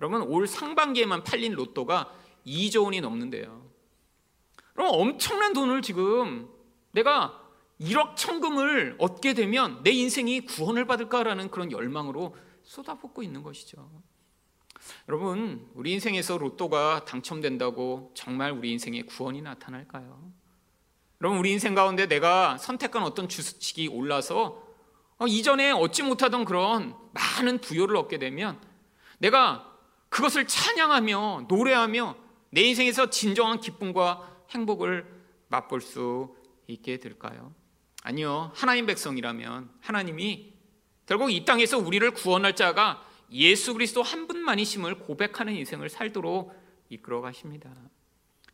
여러분 0.00 0.22
올 0.22 0.48
상반기에만 0.48 1.22
팔린 1.22 1.52
로또가 1.52 2.12
2조 2.44 2.86
원이 2.86 3.00
넘는데요. 3.00 3.70
그럼 4.74 4.88
엄청난 4.92 5.52
돈을 5.52 5.82
지금 5.82 6.48
내가 6.90 7.39
1억 7.80 8.16
천금을 8.16 8.96
얻게 8.98 9.32
되면 9.34 9.82
내 9.82 9.90
인생이 9.90 10.42
구원을 10.42 10.86
받을까라는 10.86 11.50
그런 11.50 11.72
열망으로 11.72 12.36
쏟아붓고 12.62 13.22
있는 13.22 13.42
것이죠. 13.42 13.90
여러분, 15.08 15.68
우리 15.74 15.92
인생에서 15.92 16.38
로또가 16.38 17.04
당첨된다고 17.04 18.12
정말 18.14 18.52
우리 18.52 18.70
인생에 18.72 19.02
구원이 19.02 19.42
나타날까요? 19.42 20.32
여러분, 21.20 21.38
우리 21.38 21.52
인생 21.52 21.74
가운데 21.74 22.06
내가 22.06 22.58
선택한 22.58 23.02
어떤 23.02 23.28
주식이 23.28 23.88
올라서 23.88 24.70
어, 25.18 25.26
이전에 25.26 25.70
얻지 25.70 26.02
못하던 26.02 26.44
그런 26.44 26.94
많은 27.12 27.60
부여를 27.60 27.96
얻게 27.96 28.18
되면 28.18 28.58
내가 29.18 29.70
그것을 30.08 30.46
찬양하며 30.46 31.46
노래하며 31.48 32.16
내 32.50 32.62
인생에서 32.62 33.10
진정한 33.10 33.60
기쁨과 33.60 34.46
행복을 34.50 35.06
맛볼 35.48 35.82
수 35.82 36.34
있게 36.66 36.98
될까요? 36.98 37.54
아니요. 38.02 38.50
하나님 38.54 38.86
백성이라면 38.86 39.70
하나님이 39.80 40.52
결국 41.06 41.30
이 41.30 41.44
땅에서 41.44 41.78
우리를 41.78 42.08
구원할 42.12 42.56
자가 42.56 43.06
예수 43.32 43.74
그리스도 43.74 44.02
한 44.02 44.26
분만이심을 44.26 45.00
고백하는 45.00 45.54
인생을 45.54 45.88
살도록 45.88 46.54
이끌어 46.88 47.20
가십니다. 47.20 47.70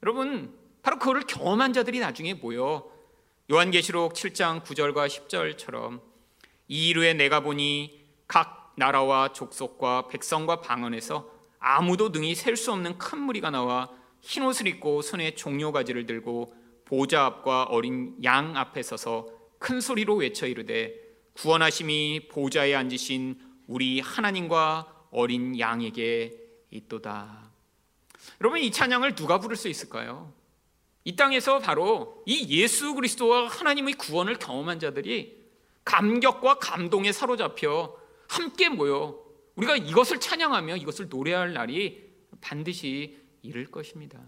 여러분, 0.02 0.54
바로 0.82 0.98
그거를 0.98 1.22
경험한 1.22 1.72
자들이 1.72 2.00
나중에 2.00 2.34
모여 2.34 2.90
요한계시록 3.50 4.14
7장 4.14 4.62
9절과 4.62 5.06
10절처럼 5.06 6.00
이 6.68 6.88
이루에 6.88 7.14
내가 7.14 7.40
보니 7.40 8.04
각 8.26 8.74
나라와 8.76 9.32
족속과 9.32 10.08
백성과 10.08 10.60
방언에서 10.60 11.30
아무도 11.58 12.10
능히 12.10 12.34
셀 12.34 12.56
수 12.56 12.72
없는 12.72 12.98
큰 12.98 13.20
무리가 13.20 13.50
나와 13.50 13.88
흰 14.20 14.42
옷을 14.42 14.66
입고 14.66 15.02
손에 15.02 15.34
종려 15.34 15.72
가지를 15.72 16.06
들고 16.06 16.52
보좌 16.84 17.24
앞과 17.24 17.64
어린 17.64 18.16
양 18.22 18.56
앞에 18.56 18.82
서서 18.82 19.35
큰 19.58 19.80
소리로 19.80 20.16
외쳐 20.16 20.46
이르되 20.46 20.94
구원하심이 21.34 22.28
보좌에 22.28 22.74
앉으신 22.74 23.38
우리 23.66 24.00
하나님과 24.00 25.06
어린 25.10 25.58
양에게 25.58 26.32
있도다. 26.70 27.50
여러분 28.40 28.60
이 28.60 28.70
찬양을 28.70 29.14
누가 29.14 29.38
부를 29.38 29.56
수 29.56 29.68
있을까요? 29.68 30.32
이 31.04 31.14
땅에서 31.14 31.60
바로 31.60 32.22
이 32.26 32.58
예수 32.58 32.94
그리스도와 32.94 33.46
하나님의 33.46 33.94
구원을 33.94 34.38
경험한 34.38 34.80
자들이 34.80 35.46
감격과 35.84 36.58
감동에 36.58 37.12
사로잡혀 37.12 37.96
함께 38.28 38.68
모여 38.68 39.22
우리가 39.54 39.76
이것을 39.76 40.18
찬양하며 40.20 40.76
이것을 40.76 41.08
노래할 41.08 41.52
날이 41.52 42.04
반드시 42.40 43.18
이를 43.42 43.66
것입니다. 43.66 44.20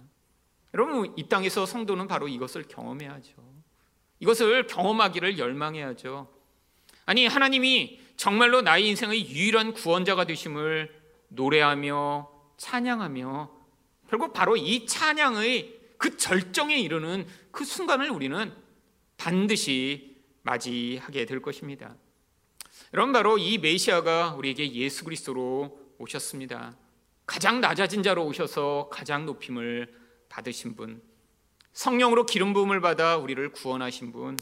여러분 0.75 1.13
이 1.17 1.29
땅에서 1.29 1.67
성도는 1.67 2.07
바로 2.07 2.29
이것을 2.29 2.65
경험해야죠. 2.69 3.58
이것을 4.21 4.67
경험하기를 4.67 5.39
열망해야죠. 5.39 6.29
아니 7.07 7.27
하나님이 7.27 8.01
정말로 8.17 8.63
나의 8.63 8.89
인생의 8.89 9.31
유일한 9.31 9.73
구원자가 9.73 10.25
되심을 10.25 10.95
노래하며 11.29 12.31
찬양하며 12.57 13.51
결국 14.11 14.33
바로 14.33 14.57
이 14.57 14.87
찬양의 14.87 15.79
그 15.99 16.17
절정에 16.17 16.77
이르는 16.79 17.27
그 17.51 17.65
순간을 17.65 18.11
우리는 18.11 18.53
반드시 19.17 20.17
맞이하게 20.43 21.27
될 21.27 21.43
것입니다. 21.43 21.97
여러분 22.95 23.13
바로 23.13 23.37
이 23.37 23.59
메시아가 23.59 24.35
우리에게 24.35 24.73
예수 24.73 25.05
그리스도로 25.05 25.79
오셨습니다. 25.99 26.77
가장 27.27 27.61
낮아진 27.61 28.03
자로 28.03 28.25
오셔서 28.25 28.89
가장 28.91 29.27
높임을 29.27 29.95
받으신 30.29 30.75
분, 30.75 31.03
성령으로 31.79 32.27
기름 32.27 32.55
부음을 32.55 32.81
받아 32.81 33.17
우리를 33.19 33.53
구원하신 33.53 34.11
분, 34.11 34.37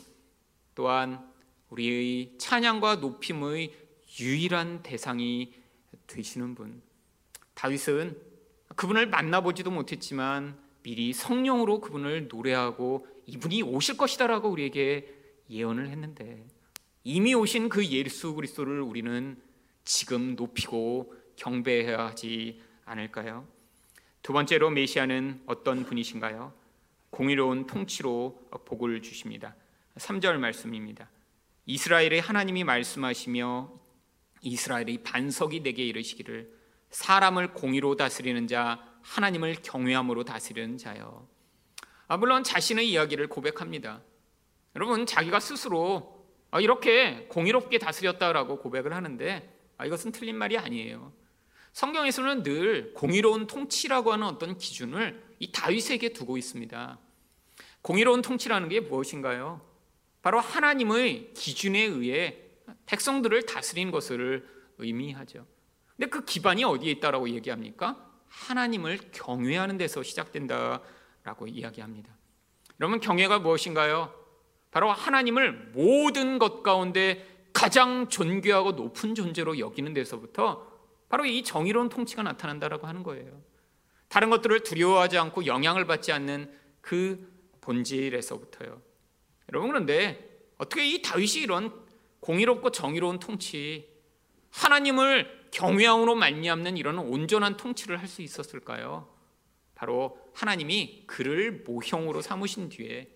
또한 0.75 1.23
우리의 1.69 2.33
찬양과 2.39 2.97
높임의 2.97 3.75
유일한 4.19 4.83
대상이 4.83 5.53
되시는 6.07 6.55
분. 6.55 6.81
다윗은 7.53 8.19
그분을 8.75 9.09
만나보지도 9.11 9.71
못했지만 9.71 10.59
미리 10.83 11.13
성령으로 11.13 11.83
그분을 11.83 12.29
노래하고 12.29 13.07
이분이 13.27 13.65
오실 13.65 13.99
것이다라고 13.99 14.49
우리에게 14.49 15.07
예언을 15.51 15.91
했는데 15.91 16.43
이미 17.05 17.35
오신 17.35 17.69
그 17.69 17.85
예수 17.85 18.33
그리스도를 18.33 18.81
우리는 18.81 19.39
지금 19.85 20.37
높이고 20.37 21.13
경배해야 21.37 21.99
하지 21.99 22.63
않을까요? 22.87 23.47
두 24.23 24.33
번째로 24.33 24.71
메시아는 24.71 25.43
어떤 25.45 25.85
분이신가요? 25.85 26.65
공의로운 27.17 27.67
통치로 27.67 28.39
복을 28.67 29.01
주십니다. 29.01 29.57
3절 29.97 30.37
말씀입니다. 30.37 31.09
이스라엘의 31.65 32.21
하나님이 32.21 32.63
말씀하시며 32.65 33.73
이스라엘의 34.43 35.03
반석이 35.03 35.63
내게 35.63 35.83
이르시기를 35.87 36.53
사람을 36.91 37.55
공의로 37.55 37.97
다스리는 37.97 38.47
자 38.47 38.85
하나님을 39.01 39.57
경외함으로 39.63 40.25
다스리는 40.25 40.77
자요. 40.77 41.27
아, 42.07 42.19
물론 42.19 42.45
자신의 42.45 42.87
이야기를 42.91 43.29
고백합니다. 43.29 44.03
여러분 44.75 45.07
자기가 45.07 45.41
스스로 45.41 46.23
아, 46.51 46.61
이렇게 46.61 47.27
공의롭게 47.29 47.79
다스렸다라고 47.79 48.59
고백을 48.59 48.93
하는데 48.93 49.59
아, 49.79 49.87
이것은 49.87 50.13
틀린 50.13 50.37
말이 50.37 50.59
아니에요. 50.59 51.15
성경에서는 51.73 52.43
늘 52.43 52.93
공의로운 52.93 53.47
통치라고 53.47 54.13
하는 54.13 54.27
어떤 54.27 54.59
기준을 54.59 55.25
이 55.39 55.51
다윗에게 55.51 56.11
두고 56.13 56.37
있습니다. 56.37 57.06
공의로운 57.87 58.21
통치라는 58.21 58.69
게 58.69 58.81
무엇인가요? 58.81 59.61
바로 60.21 60.41
하나님의 60.41 61.35
기준에 61.35 61.79
의해 61.83 62.37
백성들을 62.87 63.47
다스린 63.47 63.93
것을 63.93 64.45
의미하죠. 64.79 65.47
근데 65.95 66.11
그 66.11 66.25
기반이 66.25 66.65
어디에 66.65 66.91
있다라고 66.91 67.29
얘기합니까? 67.29 67.97
하나님을 68.27 68.99
경외하는 69.13 69.79
데서 69.79 70.03
시작된다라고 70.03 71.47
이야기합니다. 71.47 72.13
여러분 72.81 72.99
경외가 72.99 73.39
무엇인가요? 73.39 74.13
바로 74.73 74.91
하나님을 74.91 75.71
모든 75.73 76.41
것 76.41 76.65
가운데 76.65 77.25
가장 77.53 78.09
존귀하고 78.09 78.73
높은 78.73 79.15
존재로 79.15 79.61
여기는 79.61 79.95
데서부터 79.95 80.67
바로 81.09 81.25
이 81.25 81.45
정의로운 81.45 81.89
통치가 81.89 82.25
나타난다라고 82.25 82.89
하는 82.89 83.05
거예요. 83.05 83.41
다른 84.09 84.29
것들을 84.29 84.65
두려워하지 84.65 85.19
않고 85.19 85.47
영향을 85.47 85.87
받지 85.87 86.11
않는 86.11 86.51
그 86.81 87.36
본질에서부터요. 87.67 88.81
여러분 89.51 89.69
그런데 89.69 90.41
어떻게 90.59 90.87
이 90.87 91.03
다윗이 91.03 91.43
이런 91.43 91.73
공의롭고 92.21 92.71
정의로운 92.71 93.19
통치, 93.19 93.89
하나님을 94.51 95.49
경외함으로 95.51 96.15
말미암는 96.15 96.77
이런 96.77 96.99
온전한 96.99 97.57
통치를 97.57 97.99
할 97.99 98.09
수 98.09 98.23
있었을까요? 98.23 99.09
바로 99.75 100.19
하나님이 100.35 101.05
그를 101.07 101.65
모형으로 101.67 102.23
삼으신 102.23 102.71
뒤에 102.71 103.09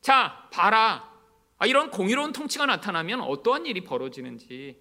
자 0.00 0.48
봐라 0.52 1.12
아, 1.58 1.66
이런 1.66 1.90
공의로운 1.90 2.32
통치가 2.32 2.66
나타나면 2.66 3.20
어떠한 3.20 3.66
일이 3.66 3.82
벌어지는지 3.82 4.80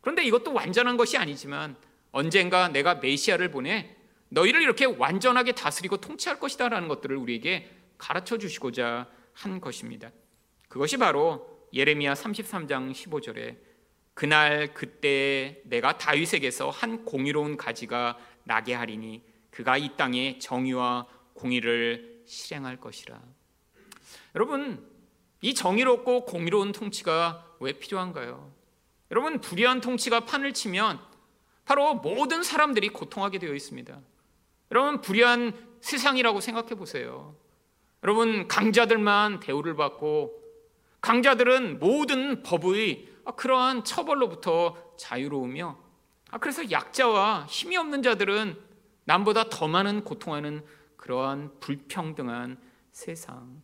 그런데 0.00 0.24
이것도 0.24 0.52
완전한 0.52 0.96
것이 0.96 1.18
아니지만 1.18 1.76
언젠가 2.12 2.68
내가 2.68 2.96
메시아를 2.96 3.50
보내 3.50 3.96
너희를 4.28 4.62
이렇게 4.62 4.84
완전하게 4.84 5.52
다스리고 5.52 5.96
통치할 5.96 6.38
것이다라는 6.38 6.88
것들을 6.88 7.16
우리에게 7.16 7.68
가르쳐 7.98 8.38
주시고자 8.38 9.08
한 9.32 9.60
것입니다. 9.60 10.10
그것이 10.68 10.96
바로 10.96 11.68
예레미야 11.72 12.14
33장 12.14 12.92
15절에 12.92 13.56
그날 14.14 14.72
그때 14.74 15.60
내가 15.64 15.98
다윗에게서 15.98 16.70
한 16.70 17.04
공의로운 17.04 17.56
가지가 17.56 18.18
나게 18.44 18.74
하리니 18.74 19.22
그가 19.50 19.76
이 19.76 19.96
땅에 19.96 20.38
정의와 20.38 21.06
공의를 21.34 22.22
실행할 22.26 22.78
것이라. 22.78 23.20
여러분, 24.34 24.88
이 25.40 25.54
정의롭고 25.54 26.24
공의로운 26.24 26.72
통치가 26.72 27.56
왜 27.60 27.72
필요한가요? 27.72 28.52
여러분, 29.10 29.40
불의한 29.40 29.80
통치가 29.80 30.20
판을 30.20 30.54
치면 30.54 31.00
바로 31.64 31.94
모든 31.94 32.42
사람들이 32.42 32.88
고통하게 32.88 33.38
되어 33.38 33.54
있습니다. 33.54 34.00
여러분, 34.70 35.00
불의한 35.00 35.78
세상이라고 35.80 36.40
생각해 36.40 36.74
보세요. 36.74 37.36
여러분, 38.04 38.46
강자들만 38.48 39.40
대우를 39.40 39.76
받고 39.76 40.38
강자들은 41.00 41.78
모든 41.78 42.42
법의 42.42 43.08
그러한 43.36 43.84
처벌로부터 43.84 44.76
자유로우며 44.98 45.78
아, 46.30 46.38
그래서 46.38 46.70
약자와 46.70 47.46
힘이 47.48 47.78
없는 47.78 48.02
자들은 48.02 48.58
남보다 49.04 49.48
더 49.48 49.68
많은 49.68 50.04
고통하는 50.04 50.62
그러한 50.96 51.52
불평등한 51.60 52.58
세상. 52.92 53.62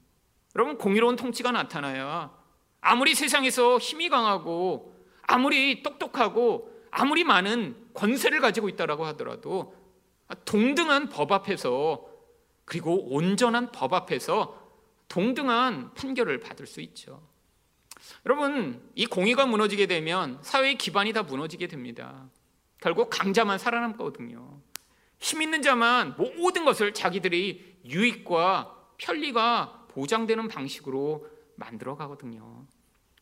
여러분 0.56 0.78
공의로운 0.78 1.16
통치가 1.16 1.52
나타나야 1.52 2.30
아무리 2.80 3.14
세상에서 3.14 3.78
힘이 3.78 4.08
강하고 4.08 4.94
아무리 5.22 5.82
똑똑하고 5.82 6.70
아무리 6.90 7.24
많은 7.24 7.76
권세를 7.94 8.40
가지고 8.40 8.68
있다라고 8.68 9.04
하더라도 9.06 9.74
동등한 10.44 11.08
법 11.08 11.30
앞에서 11.32 12.09
그리고 12.70 13.12
온전한 13.12 13.72
법 13.72 13.92
앞에서 13.94 14.56
동등한 15.08 15.92
판결을 15.94 16.38
받을 16.38 16.68
수 16.68 16.80
있죠. 16.82 17.20
여러분, 18.24 18.88
이 18.94 19.06
공의가 19.06 19.44
무너지게 19.44 19.86
되면 19.86 20.38
사회의 20.42 20.78
기반이 20.78 21.12
다 21.12 21.24
무너지게 21.24 21.66
됩니다. 21.66 22.30
결국 22.80 23.10
강자만 23.10 23.58
살아남거든요. 23.58 24.60
힘 25.18 25.42
있는 25.42 25.62
자만 25.62 26.14
모든 26.16 26.64
것을 26.64 26.94
자기들의 26.94 27.78
유익과 27.86 28.76
편리가 28.98 29.86
보장되는 29.88 30.46
방식으로 30.46 31.26
만들어 31.56 31.96
가거든요. 31.96 32.66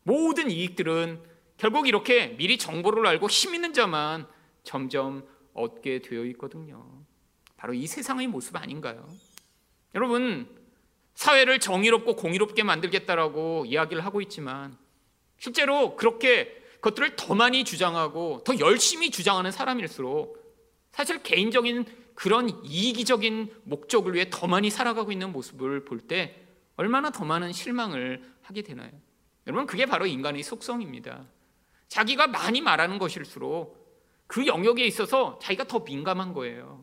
모든 0.03 0.51
이익들은 0.51 1.23
결국 1.57 1.87
이렇게 1.87 2.37
미리 2.37 2.59
정보를 2.59 3.07
알고 3.07 3.27
힘 3.27 3.55
있는 3.55 3.73
자만 3.73 4.27
점점 4.61 5.27
얻게 5.55 6.03
되어 6.03 6.23
있거든요. 6.25 6.85
바로 7.57 7.73
이 7.73 7.87
세상의 7.87 8.27
모습 8.27 8.55
아닌가요? 8.55 9.09
여러분, 9.95 10.47
사회를 11.15 11.59
정의롭고 11.59 12.15
공의롭게 12.15 12.63
만들겠다라고 12.63 13.65
이야기를 13.65 14.05
하고 14.05 14.21
있지만 14.21 14.77
실제로 15.37 15.95
그렇게 15.95 16.55
그것들을 16.75 17.15
더 17.17 17.35
많이 17.35 17.65
주장하고 17.65 18.43
더 18.45 18.57
열심히 18.59 19.09
주장하는 19.11 19.51
사람일수록 19.51 20.39
사실 20.91 21.21
개인적인 21.21 21.85
그런 22.15 22.49
이기적인 22.63 23.53
목적을 23.63 24.13
위해 24.13 24.27
더 24.29 24.47
많이 24.47 24.69
살아가고 24.69 25.11
있는 25.11 25.31
모습을 25.31 25.85
볼 25.85 26.07
때 26.07 26.45
얼마나 26.77 27.09
더 27.09 27.25
많은 27.25 27.51
실망을 27.51 28.23
하게 28.41 28.61
되나요? 28.61 28.91
여러분, 29.47 29.67
그게 29.67 29.85
바로 29.85 30.05
인간의 30.05 30.43
속성입니다. 30.43 31.25
자기가 31.89 32.27
많이 32.27 32.61
말하는 32.61 32.99
것일수록 32.99 33.77
그 34.27 34.45
영역에 34.47 34.85
있어서 34.85 35.37
자기가 35.41 35.65
더 35.65 35.79
민감한 35.79 36.33
거예요. 36.33 36.78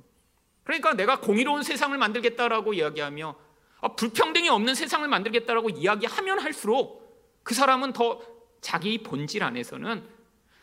그러니까 0.67 0.95
내가 0.95 1.21
공의로운 1.21 1.63
세상을 1.63 1.97
만들겠다라고 1.97 2.75
이야기하며 2.75 3.37
아, 3.83 3.89
불평등이 3.95 4.49
없는 4.49 4.75
세상을 4.75 5.07
만들겠다라고 5.07 5.71
이야기하면 5.71 6.41
할수록 6.41 7.41
그 7.45 7.55
사람은 7.55 7.93
더 7.93 8.21
자기 8.61 8.99
본질 8.99 9.45
안에서는 9.45 10.05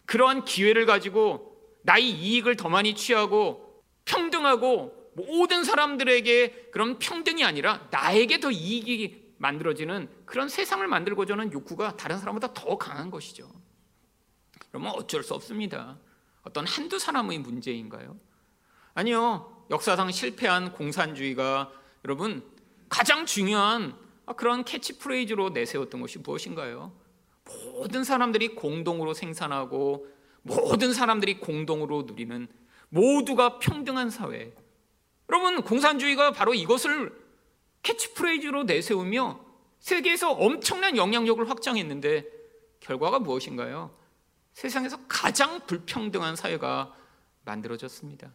그러한 0.05 0.43
기회를 0.43 0.85
가지고 0.85 1.57
나의 1.83 2.09
이익을 2.09 2.57
더 2.57 2.67
많이 2.67 2.95
취하고 2.95 3.81
평등하고 4.03 5.11
모든 5.15 5.63
사람들에게 5.63 6.71
그런 6.73 6.99
평등이 6.99 7.45
아니라 7.45 7.87
나에게 7.89 8.41
더 8.41 8.51
이익이 8.51 9.35
만들어지는 9.37 10.09
그런 10.25 10.49
세상을 10.49 10.85
만들고자 10.85 11.35
하는 11.35 11.53
욕구가 11.53 11.95
다른 11.95 12.17
사람보다 12.17 12.53
더 12.53 12.77
강한 12.77 13.09
것이죠. 13.09 13.49
그러면 14.67 14.91
어쩔 14.95 15.23
수 15.23 15.33
없습니다. 15.33 15.97
어떤 16.41 16.67
한두 16.67 16.99
사람의 16.99 17.39
문제인가요? 17.39 18.17
아니요. 18.95 19.52
역사상 19.73 20.11
실패한 20.11 20.73
공산주의가 20.73 21.71
여러분 22.05 22.43
가장 22.89 23.25
중요한 23.25 23.97
그런 24.37 24.63
캐치프레이즈로 24.63 25.49
내세웠던 25.49 25.99
것이 25.99 26.19
무엇인가요? 26.19 26.95
모든 27.73 28.03
사람들이 28.03 28.49
공동으로 28.49 29.15
생산하고 29.15 30.07
모든 30.43 30.93
사람들이 30.93 31.39
공동으로 31.39 32.03
누리는 32.03 32.47
모두가 32.89 33.57
평등한 33.57 34.11
사회. 34.11 34.53
여러분, 35.29 35.63
공산주의가 35.63 36.31
바로 36.31 36.53
이것을 36.53 37.11
캐치프레이즈로 37.81 38.65
내세우며 38.65 39.43
세계에서 39.79 40.33
엄청난 40.33 40.95
영향력을 40.97 41.49
확장했는데 41.49 42.25
결과가 42.79 43.17
무엇인가요? 43.17 43.97
세상에서 44.53 44.99
가장 45.07 45.65
불평등한 45.65 46.35
사회가 46.35 46.95
만들어졌습니다. 47.43 48.31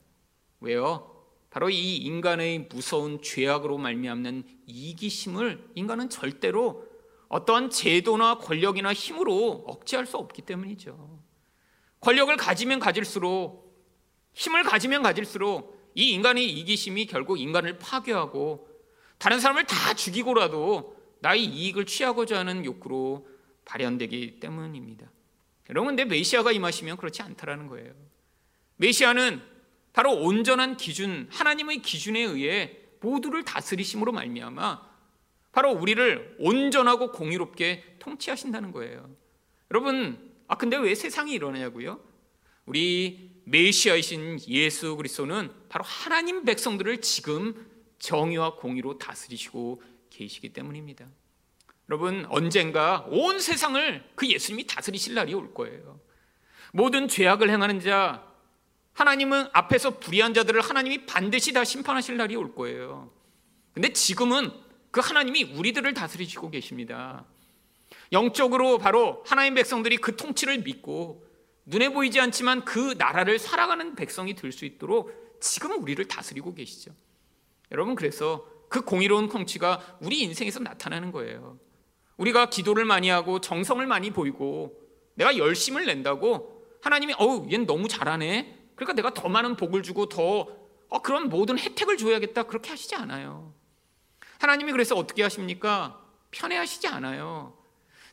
왜요? 0.61 1.18
바로 1.51 1.71
이 1.71 1.97
인간의 1.97 2.69
무서운 2.71 3.23
죄악으로 3.23 3.79
말미암는 3.79 4.45
이기심을 4.67 5.71
인간은 5.75 6.11
절대로 6.11 6.87
어떠한 7.29 7.71
제도나 7.71 8.39
권력이나 8.39 8.93
힘으로 8.93 9.65
억제할 9.67 10.07
수 10.07 10.17
없기 10.17 10.43
때문이죠. 10.43 11.21
권력을 12.01 12.35
가지면 12.37 12.79
가질수록 12.79 13.69
힘을 14.35 14.63
가지면 14.63 15.03
가질수록 15.03 15.79
이 15.95 16.11
인간의 16.11 16.49
이기심이 16.51 17.07
결국 17.07 17.41
인간을 17.41 17.79
파괴하고 17.79 18.69
다른 19.19 19.41
사람을 19.41 19.65
다 19.65 19.95
죽이고라도 19.95 20.97
나의 21.21 21.45
이익을 21.45 21.87
취하고자 21.87 22.39
하는 22.39 22.65
욕구로 22.65 23.27
발현되기 23.65 24.39
때문입니다. 24.39 25.11
여러분, 25.71 25.97
근데 25.97 26.05
메시아가 26.05 26.53
임하시면 26.53 26.97
그렇지 26.97 27.23
않다라는 27.23 27.67
거예요. 27.67 27.93
메시아는 28.77 29.43
바로 29.93 30.13
온전한 30.15 30.77
기준, 30.77 31.29
하나님의 31.31 31.83
기준에 31.83 32.21
의해 32.21 32.77
모두를 33.01 33.45
다스리심으로 33.45 34.13
말미암아 34.13 34.89
바로 35.53 35.73
우리를 35.73 36.37
온전하고 36.39 37.13
공의롭게 37.13 37.97
통치하신다는 37.99 38.73
거예요. 38.73 39.11
여러분, 39.71 40.33
아 40.47 40.57
근데 40.57 40.77
왜 40.77 40.95
세상이 40.95 41.33
이러냐고요? 41.33 42.01
우리 42.67 43.31
메시아이신 43.45 44.41
예수 44.49 44.97
그리스도는 44.97 45.51
바로 45.69 45.85
하나님 45.85 46.45
백성들을 46.45 47.01
지금 47.01 47.67
정의와 47.99 48.57
공의로 48.57 48.99
다스리시고 48.99 49.83
계시기 50.11 50.53
때문입니다. 50.53 51.07
여러분, 51.89 52.27
언젠가 52.29 53.07
온 53.09 53.41
세상을 53.41 54.11
그 54.15 54.29
예수님이 54.29 54.67
다스리실 54.67 55.15
날이 55.15 55.33
올 55.33 55.55
거예요. 55.55 55.99
모든 56.73 57.09
죄악을 57.09 57.49
행하는 57.49 57.81
자, 57.81 58.28
하나님은 58.99 59.47
앞에서 59.53 60.01
불의한 60.01 60.35
자들을 60.35 60.61
하나님이 60.61 61.07
반드시 61.07 61.53
다 61.53 61.63
심판하실 61.63 62.17
날이 62.17 62.35
올 62.35 62.53
거예요. 62.57 63.13
근데 63.73 63.93
지금은 63.93 64.51
그 64.91 64.99
하나님이 65.01 65.45
우리들을 65.45 65.95
다스리시고 65.95 66.51
계십니다. 66.51 67.25
영적으로 68.11 68.79
바로 68.79 69.23
하나님 69.25 69.55
백성들이 69.55 69.99
그 69.99 70.17
통치를 70.17 70.63
믿고 70.63 71.25
눈에 71.67 71.91
보이지 71.91 72.19
않지만 72.19 72.65
그 72.65 72.97
나라를 72.99 73.39
살아가는 73.39 73.95
백성이 73.95 74.35
될 74.35 74.51
수 74.51 74.65
있도록 74.65 75.39
지금 75.41 75.81
우리를 75.81 76.05
다스리고 76.09 76.55
계시죠. 76.55 76.91
여러분 77.71 77.95
그래서 77.95 78.49
그 78.69 78.81
공의로운 78.81 79.29
통치가 79.29 79.81
우리 80.01 80.23
인생에서 80.23 80.59
나타나는 80.59 81.13
거예요. 81.13 81.61
우리가 82.17 82.51
기도를 82.51 82.85
많이 82.85 83.11
하고 83.11 83.41
정성을 83.41 83.87
많이 83.87 84.11
보이고 84.11 84.77
내가 85.15 85.37
열심을 85.37 85.87
낸다고 85.87 86.65
하나님이 86.83 87.15
어우 87.17 87.47
얘는 87.53 87.65
너무 87.67 87.87
잘하네. 87.87 88.58
그러니까 88.79 88.93
내가 88.93 89.13
더 89.13 89.29
많은 89.29 89.57
복을 89.57 89.83
주고 89.83 90.09
더 90.09 90.47
어, 90.89 91.03
그런 91.03 91.29
모든 91.29 91.59
혜택을 91.59 91.97
줘야겠다 91.97 92.45
그렇게 92.45 92.71
하시지 92.71 92.95
않아요. 92.95 93.53
하나님이 94.39 94.71
그래서 94.71 94.95
어떻게 94.95 95.25
하십니까? 95.25 96.01
편애하시지 96.31 96.87
않아요. 96.87 97.59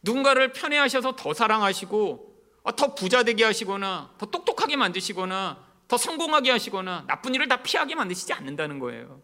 누군가를 0.02 0.54
편애하셔서 0.54 1.16
더 1.16 1.34
사랑하시고 1.36 2.36
어, 2.64 2.76
더 2.76 2.96
부자 2.96 3.22
되게 3.22 3.44
하시거나 3.44 4.16
더 4.18 4.26
똑똑하게 4.26 4.76
만드시거나 4.76 5.64
더 5.88 5.98
성공하게 5.98 6.50
하시거나 6.50 7.06
나쁜 7.08 7.36
일을 7.36 7.48
다 7.48 7.62
피하게 7.62 7.94
만드시지 7.94 8.34
않는다는 8.34 8.80
거예요. 8.80 9.22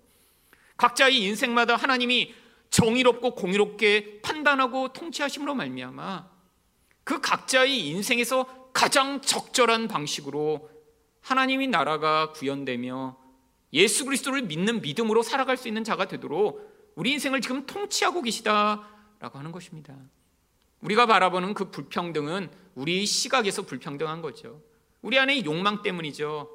각자의 0.78 1.18
인생마다 1.24 1.76
하나님이 1.76 2.36
정의롭고 2.70 3.34
공의롭게 3.34 4.22
판단하고 4.22 4.94
통치하심으로 4.94 5.56
말미암아 5.56 6.30
그 7.04 7.20
각자의 7.20 7.88
인생에서 7.88 8.70
가장 8.74 9.22
적절한 9.22 9.88
방식으로 9.88 10.70
하나님이 11.22 11.68
나라가 11.68 12.32
구현되며 12.32 13.18
예수 13.74 14.06
그리스도를 14.06 14.44
믿는 14.44 14.82
믿음으로 14.82 15.24
살아갈 15.24 15.58
수 15.58 15.68
있는 15.68 15.84
자가 15.84 16.08
되도록 16.08 16.70
우리 16.96 17.12
인생을 17.12 17.42
지금 17.42 17.66
통치하고 17.66 18.22
계시다라고 18.22 19.40
하는 19.40 19.52
것입니다. 19.52 19.96
우리가 20.82 21.06
바라보는 21.06 21.54
그 21.54 21.72
불평등은 21.72 22.50
우리 22.76 23.06
시각에서 23.06 23.64
불평등한 23.64 24.22
거죠. 24.22 24.62
우리 25.02 25.18
안의 25.18 25.46
욕망 25.46 25.82
때문이죠. 25.82 26.50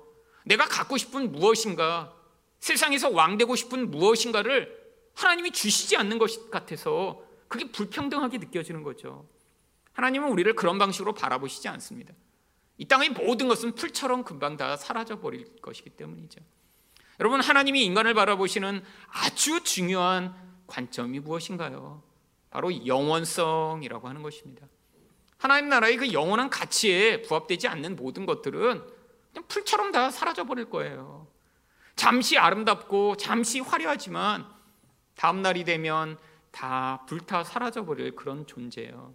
내가 0.45 0.67
갖고 0.67 0.97
싶은 0.97 1.33
무엇인가, 1.33 2.15
세상에서 2.61 3.11
왕되고 3.11 3.57
싶은 3.57 3.91
무엇인가를 3.91 4.87
하나님이 5.15 5.53
주시지 5.53 5.97
않는 5.97 6.19
것 6.19 6.51
같아서 6.51 7.23
그게 7.49 7.71
불평등하게 7.71 8.39
느껴지는 8.39 8.83
거죠. 8.83 9.29
하나님은 9.93 10.29
우리를 10.29 10.55
그런 10.55 10.79
방식으로 10.79 11.15
바라보시지 11.15 11.69
않습니다. 11.69 12.13
이 12.79 12.85
땅의 12.87 13.11
모든 13.11 13.49
것은 13.49 13.75
풀처럼 13.75 14.25
금방 14.25 14.57
다 14.57 14.77
사라져 14.77 15.21
버릴 15.21 15.57
것이기 15.63 15.91
때문이죠. 15.91 16.41
여러분 17.21 17.41
하나님이 17.41 17.85
인간을 17.85 18.15
바라보시는 18.15 18.83
아주 19.09 19.63
중요한 19.63 20.35
관점이 20.67 21.21
무엇인가요? 21.21 22.03
바로 22.51 22.87
영원성이라고 22.87 24.09
하는 24.09 24.23
것입니다. 24.23 24.67
하나님 25.39 25.69
나라의 25.69 25.97
그 25.97 26.13
영원한 26.13 26.51
가치에 26.51 27.23
부합되지 27.23 27.69
않는 27.69 27.97
모든 27.97 28.27
것들은 28.27 28.83
그냥 29.33 29.45
풀처럼 29.49 29.93
다 29.93 30.11
사라져 30.11 30.45
버릴 30.45 30.69
거예요. 30.71 31.27
잠시 31.95 32.37
아름답고 32.37 33.17
잠시 33.17 33.61
화려하지만 33.61 34.47
다음 35.15 35.43
날이 35.43 35.65
되면 35.65 36.19
다 36.51 37.05
불타 37.07 37.45
사라져 37.45 37.85
버릴 37.85 38.15
그런 38.15 38.47
존재예요. 38.47 39.15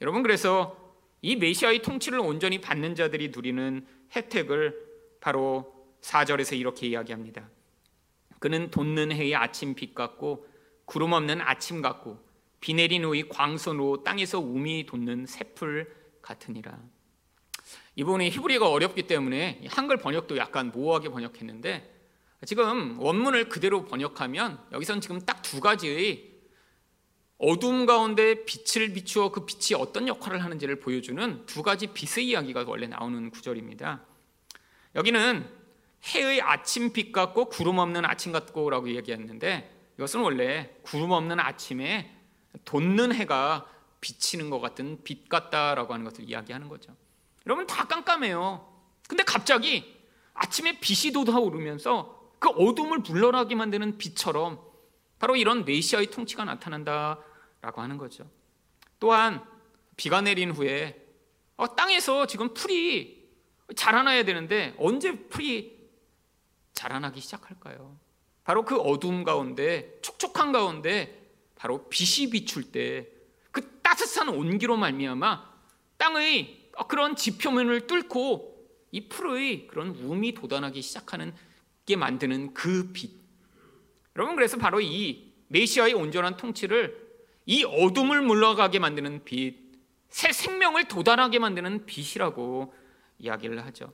여러분 0.00 0.22
그래서 0.22 0.87
이 1.20 1.36
메시아의 1.36 1.82
통치를 1.82 2.20
온전히 2.20 2.60
받는 2.60 2.94
자들이 2.94 3.30
누리는 3.34 3.86
혜택을 4.14 4.88
바로 5.20 5.74
4절에서 6.00 6.58
이렇게 6.58 6.86
이야기합니다. 6.86 7.48
그는 8.38 8.70
돋는 8.70 9.10
해의 9.12 9.34
아침 9.34 9.74
빛 9.74 9.94
같고 9.94 10.46
구름 10.84 11.12
없는 11.12 11.40
아침 11.40 11.82
같고 11.82 12.18
비 12.60 12.74
내린 12.74 13.04
후의 13.04 13.28
광선으로 13.28 14.04
땅에서 14.04 14.38
우미 14.38 14.86
돋는 14.86 15.26
새풀 15.26 15.92
같으니라. 16.22 16.78
이 17.96 18.04
부분이 18.04 18.30
히브리가 18.30 18.68
어렵기 18.68 19.02
때문에 19.08 19.64
한글 19.68 19.96
번역도 19.96 20.36
약간 20.36 20.70
모호하게 20.70 21.08
번역했는데 21.08 21.96
지금 22.46 22.98
원문을 23.00 23.48
그대로 23.48 23.84
번역하면 23.84 24.60
여기선 24.72 25.00
지금 25.00 25.20
딱 25.20 25.38
두 25.50 25.60
가지의 25.60 26.37
어둠 27.38 27.86
가운데 27.86 28.44
빛을 28.44 28.92
비추어 28.92 29.30
그 29.30 29.46
빛이 29.46 29.80
어떤 29.80 30.08
역할을 30.08 30.42
하는지를 30.42 30.80
보여주는 30.80 31.46
두 31.46 31.62
가지 31.62 31.86
빛의 31.88 32.26
이야기가 32.26 32.64
원래 32.66 32.88
나오는 32.88 33.30
구절입니다. 33.30 34.00
여기는 34.96 35.48
해의 36.04 36.42
아침 36.42 36.92
빛 36.92 37.12
같고 37.12 37.46
구름 37.46 37.78
없는 37.78 38.04
아침 38.04 38.32
같고라고 38.32 38.90
얘기했는데 38.90 39.72
이것은 39.96 40.20
원래 40.20 40.70
구름 40.82 41.12
없는 41.12 41.38
아침에 41.38 42.12
돋는 42.64 43.14
해가 43.14 43.68
비치는 44.00 44.50
것 44.50 44.60
같은 44.60 45.02
빛 45.04 45.28
같다라고 45.28 45.92
하는 45.92 46.04
것을 46.04 46.28
이야기하는 46.28 46.68
거죠. 46.68 46.94
여러분 47.46 47.66
다 47.66 47.84
깜깜해요. 47.84 48.66
근데 49.08 49.22
갑자기 49.22 49.96
아침에 50.34 50.78
빛이 50.80 51.12
돋아오르면서 51.12 52.32
그 52.38 52.48
어둠을 52.48 52.98
물러나게 52.98 53.54
만드는 53.54 53.98
빛처럼 53.98 54.60
바로 55.18 55.34
이런 55.34 55.64
메시아의 55.64 56.08
통치가 56.08 56.44
나타난다 56.44 57.18
라고 57.60 57.80
하는 57.80 57.96
거죠. 57.96 58.30
또한 59.00 59.44
비가 59.96 60.20
내린 60.20 60.50
후에 60.50 61.04
어, 61.56 61.74
땅에서 61.74 62.26
지금 62.26 62.54
풀이 62.54 63.28
자라나야 63.74 64.24
되는데 64.24 64.74
언제 64.78 65.12
풀이 65.28 65.78
자라나기 66.72 67.20
시작할까요? 67.20 67.98
바로 68.44 68.64
그 68.64 68.76
어둠 68.76 69.24
가운데 69.24 69.98
촉촉한 70.02 70.52
가운데 70.52 71.30
바로 71.56 71.88
빛이 71.88 72.30
비출 72.30 72.70
때 72.70 73.18
그 73.50 73.80
따뜻한 73.82 74.28
온기로 74.28 74.76
말미암아 74.76 75.54
땅의 75.96 76.70
그런 76.86 77.16
지표면을 77.16 77.86
뚫고 77.88 78.56
이 78.92 79.08
풀의 79.08 79.66
그런 79.66 79.88
움이 79.88 80.32
돋아나기 80.34 80.80
시작하는 80.80 81.34
게 81.84 81.96
만드는 81.96 82.54
그 82.54 82.92
빛. 82.92 83.10
여러분 84.14 84.36
그래서 84.36 84.56
바로 84.58 84.80
이 84.80 85.32
메시아의 85.48 85.94
온전한 85.94 86.36
통치를 86.36 87.07
이 87.50 87.64
어둠을 87.64 88.20
물러가게 88.20 88.78
만드는 88.78 89.24
빛, 89.24 89.56
새 90.10 90.32
생명을 90.32 90.86
도달하게 90.86 91.38
만드는 91.38 91.86
빛이라고 91.86 92.74
이야기를 93.18 93.64
하죠. 93.64 93.90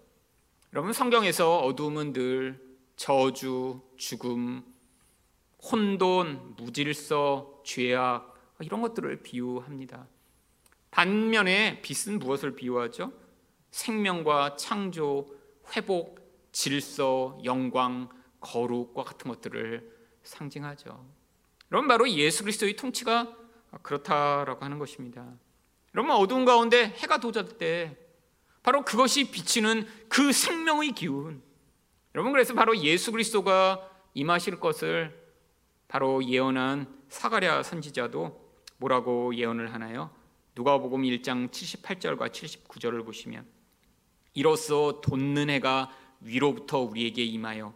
여러분 0.72 0.92
성경에서 0.92 1.60
어둠은 1.60 2.12
늘 2.12 2.60
저주, 2.96 3.80
죽음, 3.96 4.64
혼돈, 5.62 6.56
무질서, 6.56 7.62
죄악 7.64 8.34
이런 8.60 8.82
것들을 8.82 9.22
비유합니다. 9.22 10.08
반면에 10.90 11.80
빛은 11.80 12.18
무엇을 12.18 12.56
비유하죠? 12.56 13.12
생명과 13.70 14.56
창조, 14.56 15.32
회복, 15.76 16.50
질서, 16.50 17.38
영광, 17.44 18.08
거룩과 18.40 19.04
같은 19.04 19.30
것들을 19.30 19.92
상징하죠. 20.24 21.06
여러분 21.70 21.86
바로 21.86 22.10
예수 22.10 22.42
그리스도의 22.42 22.74
통치가 22.74 23.43
그렇다라고 23.82 24.64
하는 24.64 24.78
것입니다. 24.78 25.26
여러분 25.94 26.14
어두운 26.14 26.44
가운데 26.44 26.86
해가 26.86 27.18
도졌을 27.18 27.58
때 27.58 27.96
바로 28.62 28.84
그것이 28.84 29.30
비치는 29.30 29.86
그 30.08 30.32
생명의 30.32 30.92
기운. 30.92 31.42
여러분 32.14 32.32
그래서 32.32 32.54
바로 32.54 32.76
예수 32.78 33.12
그리스도가 33.12 33.90
임하실 34.14 34.60
것을 34.60 35.22
바로 35.88 36.24
예언한 36.24 37.04
사가랴 37.08 37.62
선지자도 37.62 38.44
뭐라고 38.78 39.34
예언을 39.34 39.72
하나요? 39.72 40.10
누가복음 40.56 41.02
1장 41.02 41.50
78절과 41.50 42.30
79절을 42.30 43.04
보시면 43.04 43.46
이로써 44.34 45.00
돋는 45.00 45.50
해가 45.50 45.92
위로부터 46.20 46.78
우리에게 46.78 47.24
임하여 47.24 47.74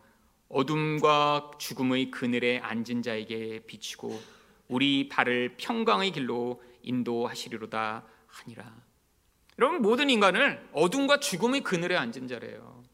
어둠과 0.48 1.52
죽음의 1.58 2.10
그늘에 2.10 2.58
앉은 2.58 3.02
자에게 3.02 3.60
비치고 3.66 4.37
우리 4.68 5.08
발을 5.08 5.56
평강의 5.56 6.12
길로 6.12 6.62
인도하시리로다 6.82 8.04
하니라. 8.26 8.76
여러분 9.58 9.82
모든 9.82 10.08
인간을 10.08 10.68
어둠과 10.72 11.18
죽음의 11.20 11.62
그늘에 11.62 11.96
앉은 11.96 12.28
자래요. 12.28 12.84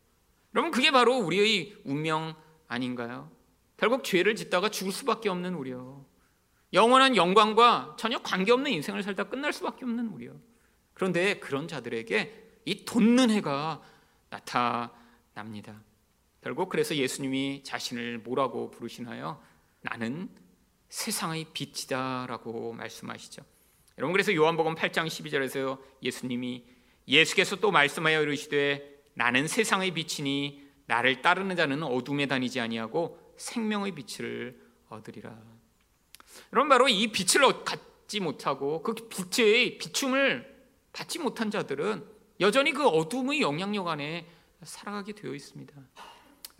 여러분 0.54 0.70
그게 0.70 0.90
바로 0.90 1.18
우리의 1.18 1.76
운명 1.84 2.34
아닌가요? 2.68 3.30
결국 3.76 4.04
죄를 4.04 4.34
짓다가 4.36 4.70
죽을 4.70 4.92
수밖에 4.92 5.28
없는 5.28 5.54
우리요. 5.54 6.06
영원한 6.72 7.16
영광과 7.16 7.96
전혀 7.98 8.18
관계없는 8.18 8.70
인생을 8.70 9.02
살다 9.02 9.24
끝날 9.24 9.52
수밖에 9.52 9.84
없는 9.84 10.08
우리요. 10.08 10.40
그런데 10.94 11.38
그런 11.38 11.68
자들에게 11.68 12.60
이 12.64 12.84
돋는 12.84 13.30
해가 13.30 13.82
나타납니다. 14.30 15.82
결국 16.40 16.68
그래서 16.68 16.94
예수님이 16.94 17.62
자신을 17.62 18.18
뭐라고 18.18 18.70
부르시나요? 18.70 19.40
나는 19.82 20.28
세상의 20.94 21.46
빛이다라고 21.52 22.72
말씀하시죠. 22.72 23.42
여러분 23.98 24.12
그래서 24.12 24.32
요한복음 24.32 24.76
8장 24.76 25.08
12절에서 25.08 25.80
예수님이 26.00 26.64
예수께서 27.08 27.56
또 27.56 27.72
말씀하여 27.72 28.22
이르시되 28.22 29.02
나는 29.14 29.48
세상의 29.48 29.90
빛이니 29.90 30.62
나를 30.86 31.20
따르는 31.20 31.56
자는 31.56 31.82
어둠에 31.82 32.26
다니지 32.26 32.60
아니하고 32.60 33.18
생명의 33.36 33.92
빛을 33.92 34.56
얻으리라. 34.88 35.36
여러분 36.52 36.68
바로 36.68 36.86
이 36.88 37.08
빛을 37.08 37.64
갖지 37.64 38.20
못하고 38.20 38.82
그 38.84 38.94
빛의 38.94 39.78
비춤을 39.78 40.48
받지 40.92 41.18
못한 41.18 41.50
자들은 41.50 42.04
여전히 42.38 42.72
그 42.72 42.86
어둠의 42.86 43.40
영향력 43.40 43.88
안에 43.88 44.28
살아가게 44.62 45.14
되어 45.14 45.34
있습니다. 45.34 45.74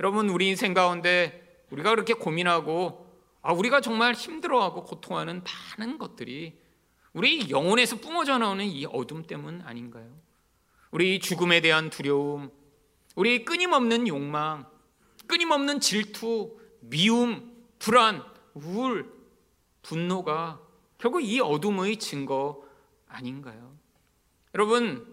여러분 0.01 0.29
우리 0.29 0.49
인생 0.49 0.75
가운데 0.75 1.65
우리가 1.71 1.91
그렇게 1.91 2.15
고민하고 2.15 3.04
아 3.04 3.04
우리가 3.53 3.81
정말 3.81 4.15
힘들어하고 4.15 4.85
고통하는 4.85 5.43
많은 5.79 5.99
것들이 5.99 6.59
우리 7.13 7.51
영혼에서 7.51 7.97
뿜어져 7.97 8.39
나오는 8.39 8.65
이 8.65 8.87
어둠 8.87 9.23
때문 9.23 9.63
아닌가요? 9.63 10.11
우리 10.91 11.21
죽음에 11.21 11.61
대한 11.61 11.91
두려움, 11.91 12.51
우리 13.15 13.45
끊임없는 13.45 14.09
욕망, 14.09 14.67
끊임없는 15.27 15.81
질투, 15.81 16.59
미움, 16.81 17.55
불안, 17.79 18.23
우울, 18.55 19.13
분노가 19.83 20.61
결국 20.99 21.21
이 21.23 21.41
어둠의 21.41 21.99
증거 21.99 22.65
아닌가요? 23.07 23.77
여러분 24.55 25.07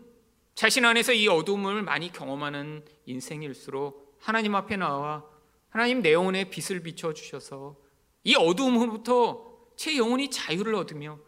자신 0.56 0.86
안에서 0.86 1.14
이 1.14 1.28
어둠을 1.28 1.82
많이 1.82 2.12
경험하는 2.12 2.86
인생일수록 3.06 4.18
하나님 4.20 4.56
앞에 4.56 4.78
나와 4.78 5.26
하나님 5.70 6.02
내 6.02 6.14
영혼에 6.14 6.50
빛을 6.50 6.82
비춰 6.82 7.14
주셔서 7.14 7.76
이 8.24 8.36
어둠으로부터 8.36 9.52
제 9.76 9.98
영혼이 9.98 10.30
자유를 10.30 10.76
얻으며 10.76 11.20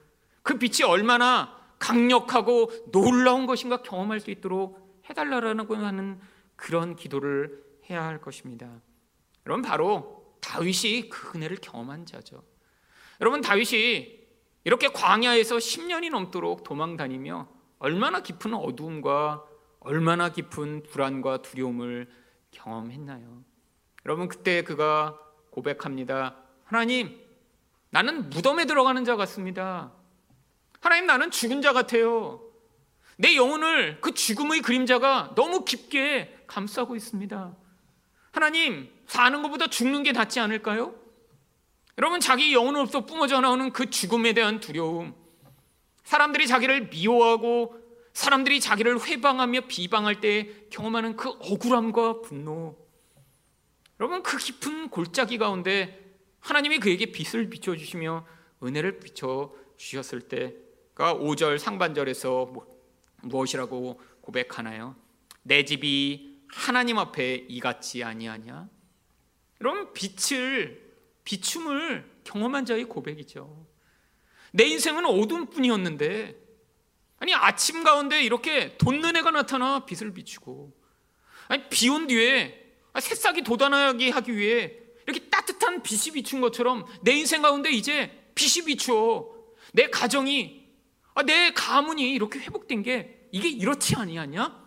그 0.41 0.57
빛이 0.57 0.87
얼마나 0.87 1.57
강력하고 1.79 2.71
놀라운 2.91 3.45
것인가 3.45 3.81
경험할 3.81 4.19
수 4.19 4.31
있도록 4.31 5.01
해달라고 5.09 5.75
하는 5.75 6.19
그런 6.55 6.95
기도를 6.95 7.63
해야 7.89 8.03
할 8.03 8.21
것입니다. 8.21 8.81
여러분 9.45 9.61
바로 9.61 10.37
다윗이 10.41 11.09
그 11.09 11.37
은혜를 11.37 11.57
경험한 11.57 12.05
자죠. 12.05 12.43
여러분 13.21 13.41
다윗이 13.41 14.23
이렇게 14.65 14.87
광야에서 14.89 15.57
10년이 15.57 16.09
넘도록 16.09 16.63
도망 16.63 16.95
다니며 16.95 17.47
얼마나 17.79 18.21
깊은 18.21 18.53
어두움과 18.53 19.43
얼마나 19.81 20.29
깊은 20.29 20.83
불안과 20.83 21.41
두려움을 21.41 22.09
경험했나요? 22.51 23.43
여러분 24.05 24.29
그때 24.29 24.63
그가 24.63 25.19
고백합니다. 25.49 26.42
하나님, 26.73 27.15
나는 27.91 28.31
무덤에 28.31 28.65
들어가는 28.65 29.05
자 29.05 29.15
같습니다. 29.15 29.91
하나님, 30.81 31.05
나는 31.05 31.29
죽은 31.29 31.61
자 31.61 31.71
같아요. 31.71 32.41
내 33.15 33.35
영혼을 33.35 34.01
그 34.01 34.15
죽음의 34.15 34.61
그림자가 34.61 35.33
너무 35.35 35.65
깊게 35.65 36.45
감싸고 36.47 36.95
있습니다. 36.95 37.55
하나님, 38.31 38.91
사는 39.05 39.43
것보다 39.43 39.67
죽는 39.67 40.01
게 40.01 40.13
낫지 40.13 40.39
않을까요? 40.39 40.95
여러분, 41.99 42.19
자기 42.19 42.55
영혼으로부터 42.55 43.05
뿜어져 43.05 43.39
나오는 43.39 43.71
그 43.71 43.91
죽음에 43.91 44.33
대한 44.33 44.59
두려움, 44.59 45.13
사람들이 46.05 46.47
자기를 46.47 46.87
미워하고 46.87 47.79
사람들이 48.13 48.59
자기를 48.59 49.05
회방하며 49.05 49.67
비방할 49.67 50.21
때 50.21 50.49
경험하는 50.71 51.17
그 51.17 51.29
억울함과 51.29 52.21
분노. 52.21 52.75
여러분 53.99 54.23
그 54.23 54.37
깊은 54.37 54.89
골짜기 54.89 55.37
가운데 55.37 56.02
하나님이 56.43 56.79
그에게 56.79 57.05
빛을 57.07 57.49
비춰 57.49 57.75
주시며 57.75 58.27
은혜를 58.61 58.99
비춰 58.99 59.53
주셨을 59.77 60.21
때가 60.21 61.15
5절 61.15 61.57
상반절에서 61.57 62.45
뭐, 62.47 62.67
무엇이라고 63.21 63.99
고백하나요? 64.21 64.95
내 65.41 65.63
집이 65.63 66.41
하나님 66.49 66.97
앞에 66.99 67.45
이같지 67.47 68.03
아니하냐? 68.03 68.69
여러분 69.61 69.93
빛을 69.93 70.83
비춤을 71.23 72.11
경험한 72.25 72.65
자의 72.65 72.83
고백이죠. 72.83 73.65
내 74.51 74.65
인생은 74.65 75.05
어둠뿐이었는데 75.05 76.35
아니 77.19 77.33
아침 77.33 77.83
가운데 77.85 78.21
이렇게 78.21 78.77
돋는 78.77 79.15
해가 79.15 79.31
나타나 79.31 79.85
빛을 79.85 80.13
비추고 80.13 80.73
아니 81.47 81.69
비 81.69 81.89
온 81.89 82.07
뒤에 82.07 82.75
새싹이 82.99 83.43
돋아나게 83.43 84.09
하기 84.09 84.35
위해 84.35 84.82
이렇게 85.05 85.29
따뜻한 85.29 85.83
빛이 85.83 86.13
비춘 86.13 86.41
것처럼 86.41 86.85
내 87.01 87.13
인생 87.13 87.41
가운데 87.41 87.69
이제 87.71 88.27
빛이 88.35 88.65
비추어 88.65 89.33
내 89.73 89.89
가정이 89.89 90.63
아, 91.15 91.23
내 91.23 91.51
가문이 91.51 92.11
이렇게 92.11 92.39
회복된 92.39 92.83
게 92.83 93.27
이게 93.31 93.49
이렇지 93.49 93.95
아니하냐? 93.95 94.63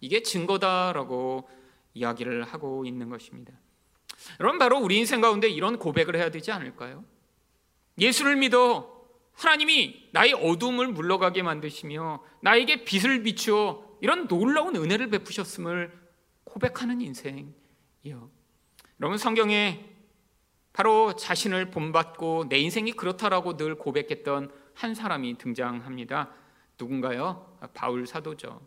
이게 0.00 0.22
증거다라고 0.22 1.48
이야기를 1.94 2.44
하고 2.44 2.84
있는 2.84 3.08
것입니다. 3.08 3.52
여러분 4.40 4.58
바로 4.58 4.78
우리 4.78 4.98
인생 4.98 5.20
가운데 5.20 5.48
이런 5.48 5.78
고백을 5.78 6.16
해야 6.16 6.30
되지 6.30 6.50
않을까요? 6.52 7.04
예수를 7.98 8.36
믿어 8.36 8.98
하나님이 9.34 10.08
나의 10.12 10.32
어둠을 10.34 10.88
물러가게 10.88 11.42
만드시며 11.42 12.24
나에게 12.42 12.84
빛을 12.84 13.22
비추어 13.22 13.84
이런 14.00 14.26
놀라운 14.26 14.76
은혜를 14.76 15.10
베푸셨음을 15.10 15.92
고백하는 16.44 17.00
인생이요. 17.00 18.30
여러분 19.00 19.18
성경에 19.18 19.84
바로 20.72 21.14
자신을 21.14 21.70
본받고 21.70 22.48
내 22.48 22.58
인생이 22.58 22.92
그렇다라고 22.92 23.56
늘 23.56 23.76
고백했던 23.76 24.50
한 24.74 24.94
사람이 24.94 25.38
등장합니다. 25.38 26.32
누군가요? 26.78 27.58
바울 27.74 28.06
사도죠. 28.06 28.60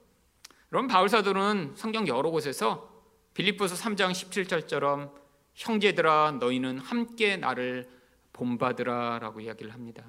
여러분 0.71 0.87
바울 0.87 1.09
사도는 1.09 1.73
성경 1.75 2.07
여러 2.07 2.29
곳에서 2.29 2.89
빌립보서 3.33 3.75
3장 3.75 4.11
17절처럼 4.11 5.13
형제들아 5.53 6.37
너희는 6.39 6.79
함께 6.79 7.37
나를 7.37 7.89
본받으라라고 8.33 9.41
이야기를 9.41 9.73
합니다. 9.73 10.03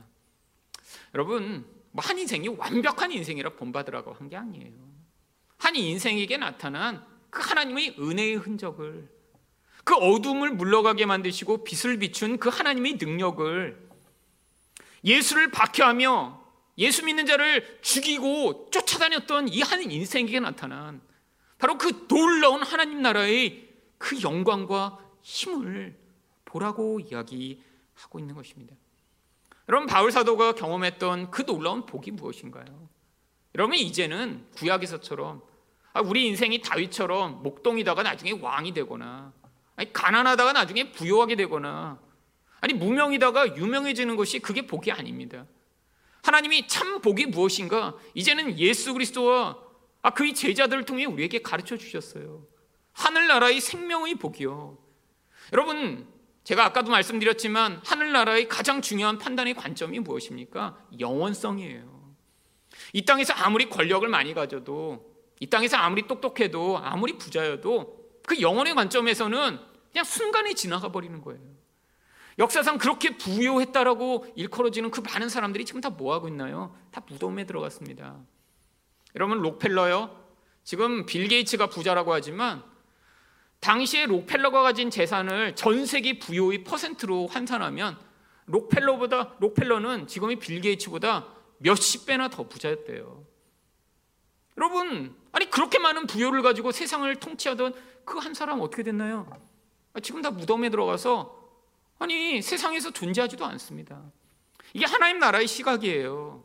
여러분 1.14 1.64
뭐 1.92 2.02
한 2.04 2.18
인생이 2.18 2.48
완벽한 2.48 3.12
인생이라 3.12 3.50
본받으라고 3.50 4.12
한 4.14 4.28
게 4.28 4.36
아니에요. 4.36 4.72
한 5.58 5.76
인생에게 5.76 6.38
나타난 6.38 7.04
그 7.30 7.40
하나님의 7.42 7.96
은혜의 7.98 8.36
흔적을 8.36 9.08
그 9.84 9.94
어둠을 9.94 10.50
물러가게 10.52 11.06
만드시고 11.06 11.64
빛을 11.64 11.98
비춘 11.98 12.38
그 12.38 12.48
하나님의 12.48 12.94
능력을 13.00 13.88
예수를 15.04 15.50
박해하며 15.50 16.40
예수 16.78 17.04
믿는 17.04 17.26
자를 17.26 17.78
죽이고 17.82 18.70
쫓아다녔던 18.70 19.48
이 19.48 19.60
한 19.62 19.82
인생에게 19.90 20.40
나타난 20.40 21.00
바로 21.58 21.76
그 21.78 22.06
놀라운 22.08 22.62
하나님 22.62 23.02
나라의 23.02 23.68
그 23.98 24.20
영광과 24.22 24.98
힘을 25.22 25.96
보라고 26.44 27.00
이야기하고 27.00 28.18
있는 28.18 28.34
것입니다. 28.34 28.74
여러분 29.68 29.86
바울 29.86 30.10
사도가 30.10 30.52
경험했던 30.52 31.30
그 31.30 31.44
놀라운 31.46 31.86
복이 31.86 32.10
무엇인가요? 32.12 32.88
여러분 33.54 33.76
이제는 33.76 34.46
구약에서처럼 34.56 35.42
아, 35.92 36.00
우리 36.00 36.26
인생이 36.26 36.60
다윗처럼 36.62 37.42
목동이다가 37.42 38.02
나중에 38.02 38.32
왕이 38.32 38.72
되거나 38.74 39.32
아니, 39.76 39.92
가난하다가 39.92 40.52
나중에 40.52 40.92
부유하게 40.92 41.36
되거나 41.36 41.98
아니 42.60 42.74
무명이다가 42.74 43.56
유명해지는 43.56 44.16
것이 44.16 44.38
그게 44.38 44.66
복이 44.66 44.92
아닙니다. 44.92 45.46
하나님이 46.22 46.68
참 46.68 47.00
복이 47.00 47.26
무엇인가? 47.26 47.96
이제는 48.14 48.58
예수 48.58 48.92
그리스도와 48.92 49.58
아, 50.02 50.10
그의 50.10 50.34
제자들을 50.34 50.84
통해 50.84 51.04
우리에게 51.04 51.42
가르쳐 51.42 51.76
주셨어요. 51.76 52.46
하늘나라의 52.92 53.60
생명의 53.60 54.16
복이요. 54.16 54.78
여러분, 55.52 56.06
제가 56.44 56.64
아까도 56.64 56.90
말씀드렸지만 56.90 57.80
하늘나라의 57.84 58.48
가장 58.48 58.80
중요한 58.80 59.18
판단의 59.18 59.54
관점이 59.54 60.00
무엇입니까? 60.00 60.78
영원성이에요. 60.98 62.14
이 62.92 63.04
땅에서 63.04 63.32
아무리 63.34 63.68
권력을 63.68 64.06
많이 64.08 64.34
가져도 64.34 65.12
이 65.40 65.46
땅에서 65.46 65.76
아무리 65.76 66.06
똑똑해도 66.06 66.78
아무리 66.78 67.18
부자여도 67.18 68.01
그 68.32 68.40
영혼의 68.40 68.74
관점에서는 68.74 69.58
그냥 69.90 70.04
순간에 70.04 70.54
지나가 70.54 70.90
버리는 70.90 71.20
거예요. 71.20 71.38
역사상 72.38 72.78
그렇게 72.78 73.18
부유했다라고 73.18 74.32
일컬어지는 74.36 74.90
그 74.90 75.00
많은 75.02 75.28
사람들이 75.28 75.66
지금 75.66 75.82
다 75.82 75.90
뭐 75.90 76.14
하고 76.14 76.28
있나요? 76.28 76.74
다 76.90 77.02
무덤에 77.06 77.44
들어갔습니다. 77.44 78.16
여러분 79.14 79.42
록펠러요. 79.42 80.18
지금 80.64 81.04
빌 81.04 81.28
게이츠가 81.28 81.66
부자라고 81.66 82.14
하지만 82.14 82.64
당시에 83.60 84.06
록펠러가 84.06 84.62
가진 84.62 84.88
재산을 84.88 85.54
전 85.54 85.84
세계 85.84 86.18
부유의 86.18 86.64
퍼센트로 86.64 87.26
환산하면 87.26 87.98
록펠러보다 88.46 89.34
록펠러는 89.40 90.06
지금의 90.06 90.36
빌 90.36 90.62
게이츠보다 90.62 91.28
몇십 91.58 92.06
배나 92.06 92.28
더 92.28 92.48
부자였대요. 92.48 93.26
여러분, 94.58 95.14
아니 95.32 95.50
그렇게 95.50 95.78
많은 95.78 96.06
부여를 96.06 96.42
가지고 96.42 96.72
세상을 96.72 97.14
통치하던 97.16 97.74
그 98.04 98.18
한 98.18 98.34
사람 98.34 98.60
어떻게 98.60 98.82
됐나요? 98.82 99.26
아, 99.94 100.00
지금 100.00 100.22
다 100.22 100.30
무덤에 100.30 100.70
들어가서 100.70 101.40
아니 101.98 102.40
세상에서 102.42 102.90
존재하지도 102.90 103.44
않습니다. 103.44 104.02
이게 104.74 104.84
하나님 104.86 105.18
나라의 105.18 105.46
시각이에요. 105.46 106.44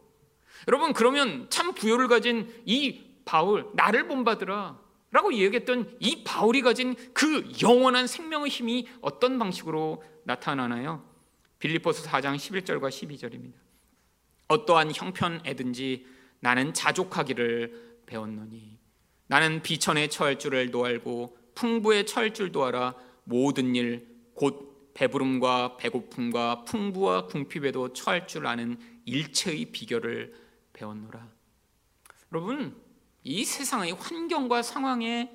여러분 0.68 0.94
그러면 0.94 1.48
참 1.50 1.74
부여를 1.74 2.08
가진 2.08 2.52
이 2.66 3.06
바울 3.26 3.70
나를 3.74 4.08
본받으라 4.08 4.80
라고 5.12 5.34
얘기했던 5.34 5.98
이 6.00 6.24
바울이 6.24 6.62
가진 6.62 6.96
그 7.14 7.50
영원한 7.62 8.08
생명의 8.08 8.50
힘이 8.50 8.88
어떤 9.02 9.40
방식으로 9.40 10.04
나타나나요? 10.24 11.04
빌립보서 11.60 12.04
4장 12.10 12.36
11절과 12.36 12.90
12절입니다. 12.90 13.54
어떠한 14.50 14.94
형편에든지 14.94 16.06
나는 16.40 16.74
자족하기를 16.74 18.02
배웠노니 18.06 18.78
나는 19.28 19.62
비천에 19.62 20.08
처할 20.08 20.38
줄을 20.40 20.72
노알고 20.72 21.38
풍부에 21.58 22.06
처할 22.06 22.34
줄도 22.34 22.64
알아 22.66 22.96
모든 23.24 23.76
일 23.76 24.18
곧 24.38 24.94
배부름과 24.94 25.78
배고픔과 25.78 26.64
풍부와 26.66 27.26
궁핍에도 27.26 27.94
처할 27.94 28.28
줄 28.28 28.46
아는 28.46 28.80
일체의 29.06 29.72
비결을 29.72 30.34
배웠노라. 30.74 31.28
여러분 32.32 32.80
이 33.24 33.44
세상의 33.44 33.94
환경과 33.94 34.62
상황에 34.62 35.32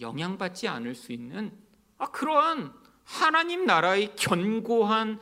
영향받지 0.00 0.68
않을 0.68 0.94
수 0.94 1.12
있는 1.12 1.52
아, 1.98 2.10
그러한 2.10 2.72
하나님 3.04 3.66
나라의 3.66 4.14
견고한 4.14 5.20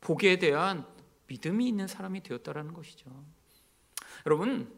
복에 0.00 0.38
대한 0.38 0.84
믿음이 1.28 1.68
있는 1.68 1.86
사람이 1.86 2.22
되었다라는 2.22 2.72
것이죠. 2.72 3.06
여러분, 4.26 4.72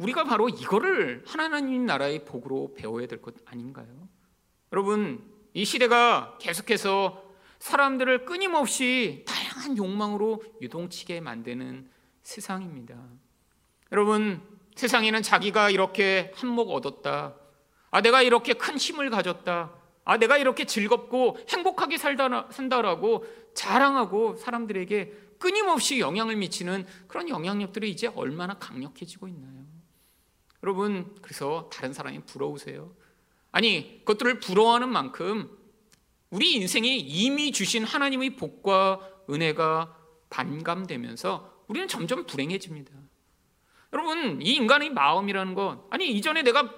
우리가 0.00 0.24
바로 0.24 0.48
이거를 0.48 1.22
하나님 1.26 1.84
나라의 1.84 2.24
복으로 2.24 2.72
배워야 2.74 3.06
될 3.06 3.20
것 3.20 3.34
아닌가요? 3.44 4.08
여러분, 4.72 5.22
이 5.52 5.64
시대가 5.64 6.38
계속해서 6.40 7.22
사람들을 7.58 8.24
끊임없이 8.24 9.24
다양한 9.26 9.76
욕망으로 9.76 10.42
유동치게 10.62 11.20
만드는 11.20 11.90
세상입니다. 12.22 12.96
여러분, 13.92 14.40
세상에는 14.76 15.20
자기가 15.22 15.68
이렇게 15.68 16.32
한몫 16.34 16.68
얻었다. 16.70 17.34
아, 17.90 18.00
내가 18.00 18.22
이렇게 18.22 18.54
큰 18.54 18.78
힘을 18.78 19.10
가졌다. 19.10 19.70
아, 20.06 20.16
내가 20.16 20.38
이렇게 20.38 20.64
즐겁고 20.64 21.36
행복하게 21.50 21.98
살다, 21.98 22.48
산다라고 22.50 23.26
자랑하고 23.52 24.36
사람들에게 24.36 25.12
끊임없이 25.38 26.00
영향을 26.00 26.36
미치는 26.36 26.86
그런 27.06 27.28
영향력들이 27.28 27.90
이제 27.90 28.06
얼마나 28.06 28.54
강력해지고 28.54 29.28
있나요? 29.28 29.60
여러분, 30.62 31.14
그래서 31.22 31.70
다른 31.72 31.92
사람이 31.92 32.20
부러우세요? 32.26 32.94
아니, 33.52 34.00
그것들을 34.00 34.40
부러워하는 34.40 34.88
만큼 34.88 35.50
우리 36.30 36.54
인생이 36.54 36.98
이미 36.98 37.50
주신 37.52 37.84
하나님의 37.84 38.36
복과 38.36 39.00
은혜가 39.28 39.96
반감되면서 40.30 41.64
우리는 41.66 41.88
점점 41.88 42.26
불행해집니다. 42.26 42.92
여러분, 43.92 44.40
이 44.40 44.54
인간의 44.54 44.90
마음이라는 44.90 45.54
건 45.54 45.82
아니 45.90 46.10
이전에 46.12 46.42
내가 46.42 46.72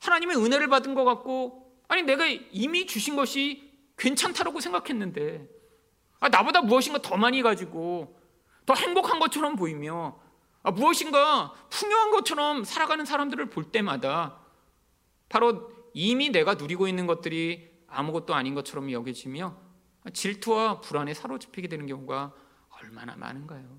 하나님의 0.00 0.36
은혜를 0.36 0.68
받은 0.68 0.94
것 0.94 1.04
같고 1.04 1.64
아니 1.88 2.02
내가 2.02 2.26
이미 2.26 2.86
주신 2.86 3.16
것이 3.16 3.72
괜찮다라고 3.98 4.60
생각했는데 4.60 5.46
아, 6.20 6.28
나보다 6.28 6.62
무엇인가 6.62 7.00
더 7.02 7.16
많이 7.16 7.42
가지고 7.42 8.18
더 8.64 8.74
행복한 8.74 9.18
것처럼 9.18 9.56
보이며 9.56 10.18
아, 10.18 10.23
무엇인가 10.70 11.52
풍요한 11.70 12.10
것처럼 12.10 12.64
살아가는 12.64 13.04
사람들을 13.04 13.50
볼 13.50 13.64
때마다 13.64 14.38
바로 15.28 15.70
이미 15.92 16.30
내가 16.30 16.54
누리고 16.54 16.88
있는 16.88 17.06
것들이 17.06 17.70
아무것도 17.86 18.34
아닌 18.34 18.54
것처럼 18.54 18.90
여겨지며 18.90 19.56
질투와 20.12 20.80
불안에 20.80 21.14
사로잡히게 21.14 21.68
되는 21.68 21.86
경우가 21.86 22.32
얼마나 22.82 23.14
많은가요? 23.16 23.78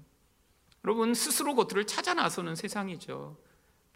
여러분 0.86 1.14
스스로 1.14 1.56
것들을 1.56 1.86
찾아 1.88 2.14
나서는 2.14 2.56
세상이죠. 2.56 3.38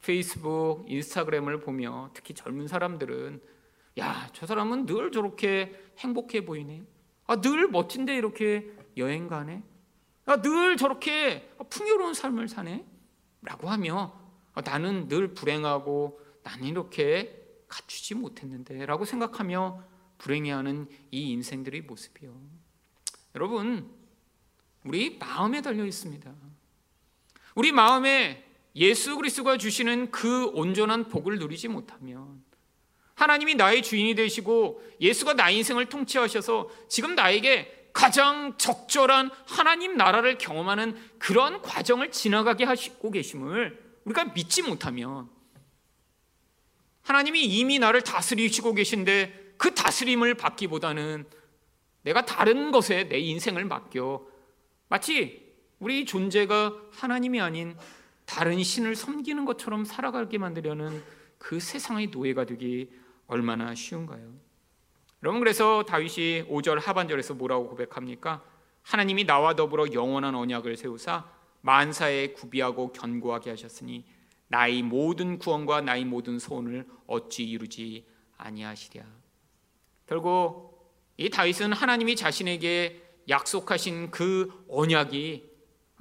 페이스북, 0.02 0.86
인스타그램을 0.88 1.60
보며 1.60 2.10
특히 2.14 2.34
젊은 2.34 2.68
사람들은 2.68 3.42
야, 4.00 4.30
저 4.34 4.46
사람은 4.46 4.86
늘 4.86 5.12
저렇게 5.12 5.92
행복해 5.98 6.46
보이네. 6.46 6.84
아, 7.28 7.42
늘 7.42 7.68
멋진데 7.68 8.16
이렇게 8.16 8.72
여행 8.98 9.28
가네. 9.28 9.64
아, 10.30 10.40
늘 10.40 10.78
저렇게 10.78 11.50
풍요로운 11.72 12.14
삶을 12.14 12.50
사네? 12.50 12.86
라고 13.42 13.68
하며 13.68 14.16
아, 14.54 14.62
나는 14.62 15.08
늘 15.08 15.34
불행하고 15.34 16.22
나는 16.44 16.68
이렇게 16.68 17.36
갖추지 17.68 18.14
못했는데 18.14 18.86
라고 18.86 19.06
생각하며 19.06 19.84
불행해하는 20.20 20.88
이 21.10 21.32
인생들의 21.32 21.82
모습이요. 21.82 22.40
여러분, 23.34 23.90
우리 24.84 25.18
마음에 25.18 25.64
달려 25.64 25.84
있습니다. 25.84 26.32
우리 27.56 27.72
마음에 27.72 28.46
예수 28.76 29.16
그리스도가 29.16 29.58
주시는 29.58 30.12
그 30.12 30.46
온전한 30.50 31.08
복을 31.08 31.40
누리지 31.40 31.70
못하면 31.70 32.44
하나님이 33.16 33.56
나의 33.56 33.82
주인이 33.82 34.14
되시고 34.14 34.84
예수가 35.02 35.34
나의 35.34 35.58
인생을 35.58 35.88
통치하셔서 35.88 36.70
지금 36.88 37.16
나에게 37.16 37.79
가장 38.00 38.58
적절한 38.58 39.30
하나님 39.46 39.98
나라를 39.98 40.38
경험하는 40.38 40.96
그런 41.20 41.62
과정을 41.62 42.12
지나가게 42.12 42.64
하시고 42.64 43.12
계심을 43.12 43.78
우리가 44.06 44.24
믿지 44.34 44.62
못하면 44.62 45.30
하나님이 47.02 47.44
이미 47.44 47.78
나를 47.78 48.02
다스리시고 48.02 48.74
계신데 48.74 49.56
그 49.58 49.76
다스림을 49.76 50.36
받기보다는 50.36 51.26
내가 52.04 52.26
다른 52.26 52.72
것에 52.72 53.10
내 53.10 53.20
인생을 53.20 53.66
맡겨 53.66 54.26
마치 54.88 55.54
우리 55.80 56.06
존재가 56.06 56.74
하나님이 56.92 57.42
아닌 57.42 57.76
다른 58.26 58.64
신을 58.64 58.96
섬기는 58.96 59.44
것처럼 59.44 59.84
살아가게 59.84 60.38
만들려는 60.38 61.04
그 61.38 61.60
세상의 61.60 62.08
노예가 62.08 62.46
되기 62.46 62.90
얼마나 63.28 63.76
쉬운가요? 63.76 64.49
여러분 65.22 65.40
그래서 65.42 65.84
다윗이 65.84 66.48
5절 66.48 66.80
하반절에서 66.80 67.34
뭐라고 67.34 67.68
고백합니까? 67.68 68.42
하나님이 68.84 69.26
나와 69.26 69.54
더불어 69.54 69.92
영원한 69.92 70.34
언약을 70.34 70.78
세우사 70.78 71.30
만사에 71.62 72.30
구비하고 72.30 72.94
견고하게 72.94 73.50
하셨으니 73.50 74.06
나의 74.48 74.82
모든 74.82 75.38
구원과 75.38 75.82
나의 75.82 76.06
모든 76.06 76.40
소원을 76.40 76.88
어찌 77.06 77.44
이루지 77.44 78.06
아니하시랴. 78.38 79.04
결국 80.08 80.90
이 81.18 81.30
다윗은 81.30 81.74
하나님이 81.74 82.16
자신에게 82.16 83.04
약속하신 83.28 84.12
그 84.12 84.66
언약이 84.70 85.50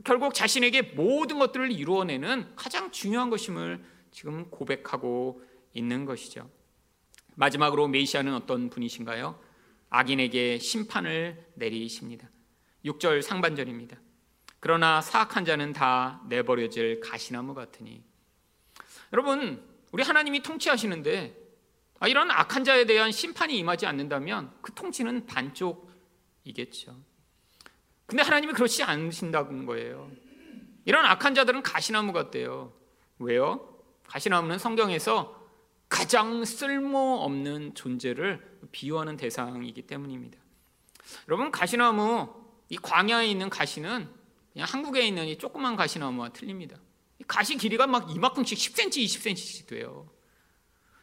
결국 0.05 0.33
자신에게 0.33 0.83
모든 0.83 1.41
것들을 1.41 1.73
이루어내는 1.73 2.55
가장 2.55 2.93
중요한 2.93 3.31
것임을 3.31 3.85
지금 4.12 4.49
고백하고 4.49 5.43
있는 5.75 6.05
것이죠. 6.05 6.49
마지막으로 7.39 7.86
메시아는 7.86 8.34
어떤 8.34 8.68
분이신가요? 8.68 9.39
악인에게 9.91 10.59
심판을 10.59 11.47
내리십니다. 11.55 12.28
6절 12.84 13.22
상반절입니다. 13.22 13.97
그러나 14.59 15.01
사악한 15.01 15.45
자는 15.45 15.72
다 15.72 16.20
내버려질 16.28 16.99
가시나무 16.99 17.55
같으니 17.55 18.03
여러분 19.12 19.64
우리 19.93 20.03
하나님이 20.03 20.43
통치하시는데 20.43 21.36
아, 22.01 22.09
이런 22.09 22.28
악한 22.30 22.64
자에 22.64 22.86
대한 22.86 23.12
심판이 23.12 23.57
임하지 23.57 23.86
않는다면 23.86 24.53
그 24.61 24.74
통치는 24.74 25.26
반쪽이겠죠. 25.26 26.97
근데 28.07 28.22
하나님이 28.22 28.53
그렇지 28.53 28.82
않으신다는 28.82 29.64
거예요. 29.64 30.11
이런 30.84 31.05
악한 31.05 31.34
자들은 31.34 31.62
가시나무 31.62 32.12
같대요. 32.12 32.72
왜요? 33.20 33.78
가시나무는 34.09 34.59
성경에서 34.59 35.38
가장 35.89 36.45
쓸모없는 36.45 37.74
존재를 37.74 38.59
비유하는 38.72 39.16
대상이기 39.16 39.82
때문입니다. 39.82 40.39
여러분 41.28 41.51
가시나무 41.51 42.28
이 42.68 42.76
광야에 42.76 43.26
있는 43.26 43.49
가시는 43.49 44.09
그냥 44.53 44.68
한국에 44.68 45.07
있는 45.07 45.26
이 45.26 45.39
조그만 45.39 45.76
가시나무와 45.76 46.30
틀립니다. 46.30 46.76
가시 47.26 47.57
길이가 47.57 47.86
막 47.86 48.11
이만큼씩 48.11 48.59
10cm, 48.59 49.05
20cm씩 49.05 49.66
돼요. 49.66 50.11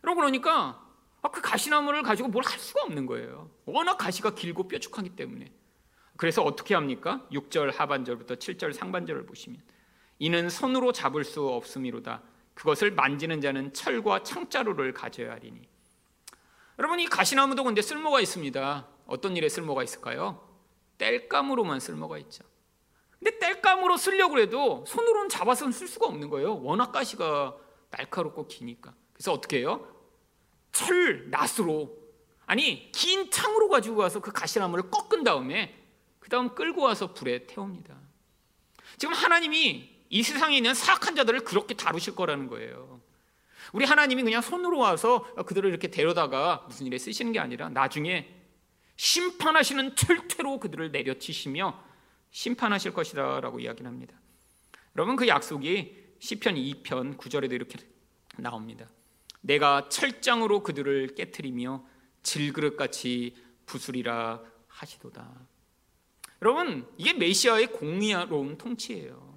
여러분 0.03 0.21
그러니까 0.21 0.81
아, 1.21 1.31
그 1.31 1.41
가시나무를 1.41 2.03
가지고 2.03 2.29
뭘 2.29 2.43
할 2.45 2.59
수가 2.59 2.83
없는 2.83 3.07
거예요. 3.07 3.49
워낙 3.65 3.97
가시가 3.97 4.36
길고 4.36 4.67
뾰족하기 4.67 5.09
때문에. 5.15 5.51
그래서 6.17 6.43
어떻게 6.43 6.75
합니까? 6.75 7.27
6절 7.31 7.73
하반절부터 7.75 8.36
7절 8.36 8.73
상반절을 8.73 9.25
보시면 9.25 9.61
이는 10.19 10.49
손으로 10.49 10.91
잡을 10.91 11.23
수 11.23 11.47
없음이로다. 11.47 12.21
그것을 12.55 12.91
만지는 12.91 13.41
자는 13.41 13.73
철과 13.73 14.23
창자루를 14.23 14.93
가져야 14.93 15.33
하리니. 15.33 15.61
여러분 16.79 16.99
이 16.99 17.05
가시나무도 17.05 17.63
근데 17.63 17.81
쓸모가 17.81 18.19
있습니다. 18.21 18.87
어떤 19.05 19.37
일에 19.37 19.47
쓸모가 19.47 19.83
있을까요? 19.83 20.45
땔감으로만 20.97 21.79
쓸모가 21.79 22.17
있죠. 22.19 22.43
근데 23.19 23.37
땔감으로 23.39 23.97
쓰려고 23.97 24.39
해도 24.39 24.83
손으로는 24.87 25.29
잡아서는 25.29 25.71
쓸 25.71 25.87
수가 25.87 26.07
없는 26.07 26.29
거예요. 26.29 26.61
워낙 26.61 26.91
가시가 26.91 27.55
날카롭고 27.91 28.47
기니까. 28.47 28.93
그래서 29.13 29.31
어떻게 29.31 29.59
해요? 29.59 29.87
철 30.71 31.29
낫으로 31.29 31.97
아니 32.45 32.91
긴 32.91 33.31
창으로 33.31 33.69
가지고 33.69 33.97
가서 33.97 34.19
그 34.19 34.31
가시나무를 34.31 34.89
꺾은 34.91 35.23
다음에 35.23 35.81
그 36.19 36.29
다음 36.29 36.53
끌고 36.55 36.81
와서 36.81 37.13
불에 37.13 37.45
태웁니다. 37.47 37.95
지금 38.97 39.13
하나님이 39.13 39.94
이 40.16 40.24
세상에 40.24 40.55
있는 40.55 40.74
사악한 40.74 41.18
자들을 41.18 41.41
그렇게 41.41 41.74
다루실 41.74 42.16
거라는 42.16 42.47
거예요. 42.47 43.01
우리 43.74 43.84
하나님이 43.84 44.24
그냥 44.24 44.41
손으로 44.41 44.78
와서 44.78 45.26
그들을 45.45 45.70
이렇게 45.70 45.89
데려다가 45.89 46.63
무슨 46.70 46.86
일에 46.86 46.97
쓰시는 46.97 47.34
게 47.34 47.39
아니라 47.39 47.68
나중에 47.68 48.34
심판하시는 48.95 49.97
철퇴로 49.97 50.61
그들을 50.61 50.93
내려치시며 50.93 51.84
심판하실 52.32 52.93
것이다라고 52.93 53.59
이야기를 53.59 53.86
합니다. 53.86 54.16
여러분 54.95 55.18
그 55.18 55.28
약속이 55.28 56.16
시편 56.20 56.55
2편 56.55 57.18
9절에도 57.18 57.51
이렇게 57.51 57.78
나옵니다. 58.38 58.88
내가 59.41 59.89
철장으로 59.89 60.63
그들을 60.63 61.13
깨뜨리며 61.16 61.86
질그릇같이 62.24 63.36
부수리라 63.66 64.41
하시도다. 64.68 65.30
여러분 66.41 66.88
이게 66.97 67.11
메시아의 67.11 67.74
공의로운 67.74 68.57
통치예요. 68.57 69.34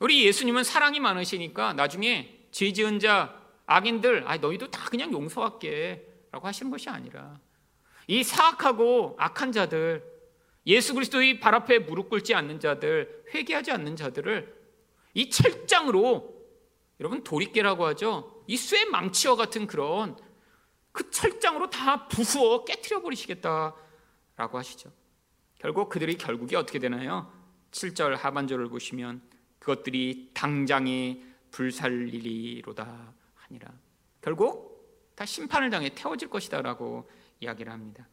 우리 0.00 0.24
예수님은 0.26 0.64
사랑이 0.64 1.00
많으시니까 1.00 1.72
나중에 1.74 2.46
죄 2.50 2.72
지은 2.72 2.98
자 2.98 3.40
악인들 3.66 4.24
아 4.26 4.36
너희도 4.36 4.70
다 4.70 4.88
그냥 4.90 5.12
용서할게 5.12 6.06
라고 6.30 6.46
하시는 6.46 6.70
것이 6.70 6.88
아니라 6.88 7.38
이 8.06 8.22
사악하고 8.22 9.16
악한 9.18 9.52
자들 9.52 10.04
예수 10.66 10.94
그리스도의 10.94 11.40
발 11.40 11.54
앞에 11.54 11.78
무릎 11.80 12.10
꿇지 12.10 12.34
않는 12.34 12.60
자들 12.60 13.24
회개하지 13.34 13.70
않는 13.70 13.96
자들을 13.96 14.54
이 15.14 15.30
철장으로 15.30 16.34
여러분 17.00 17.22
도리깨라고 17.22 17.86
하죠 17.86 18.44
이 18.46 18.56
쇠 18.56 18.84
망치와 18.86 19.36
같은 19.36 19.66
그런 19.66 20.16
그 20.92 21.10
철장으로 21.10 21.70
다 21.70 22.08
부수어 22.08 22.64
깨뜨려 22.64 23.00
버리시겠다라고 23.00 24.58
하시죠 24.58 24.92
결국 25.58 25.88
그들이 25.88 26.16
결국이 26.16 26.56
어떻게 26.56 26.78
되나요? 26.78 27.32
7절 27.70 28.16
하반절을 28.16 28.68
보시면 28.68 29.22
그것들이 29.64 30.30
당장에 30.34 31.22
불살리리로다 31.50 33.14
하니라. 33.34 33.72
결국 34.20 35.08
다 35.14 35.24
심판을 35.24 35.70
당해 35.70 35.88
태워질 35.94 36.28
것이다라고 36.28 37.08
이야기를 37.40 37.72
합니다. 37.72 38.06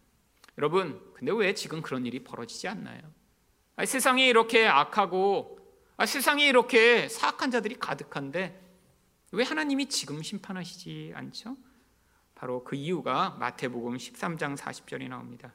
여러분, 0.57 1.11
근데 1.13 1.33
왜 1.33 1.53
지금 1.53 1.81
그런 1.81 2.05
일이 2.05 2.23
벌어지지 2.23 2.69
않나요? 2.69 3.01
아 3.75 3.85
세상에 3.85 4.29
이렇게 4.29 4.65
악하고 4.65 5.59
아 5.97 6.05
세상에 6.05 6.47
이렇게 6.47 7.09
사악한 7.09 7.51
자들이 7.51 7.75
가득한데 7.75 8.57
왜 9.33 9.43
하나님이 9.43 9.89
지금 9.89 10.23
심판하시지 10.23 11.11
않죠? 11.15 11.57
바로 12.33 12.63
그 12.63 12.77
이유가 12.77 13.31
마태복음 13.41 13.97
13장 13.97 14.55
40절이 14.55 15.09
나옵니다. 15.09 15.53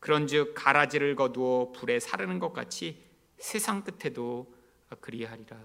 그런즉 0.00 0.54
가라지를 0.54 1.14
거두어 1.14 1.72
불에 1.72 2.00
사르는 2.00 2.38
것 2.38 2.54
같이 2.54 3.04
세상 3.38 3.84
끝에도 3.84 4.55
그리하리라. 4.94 5.56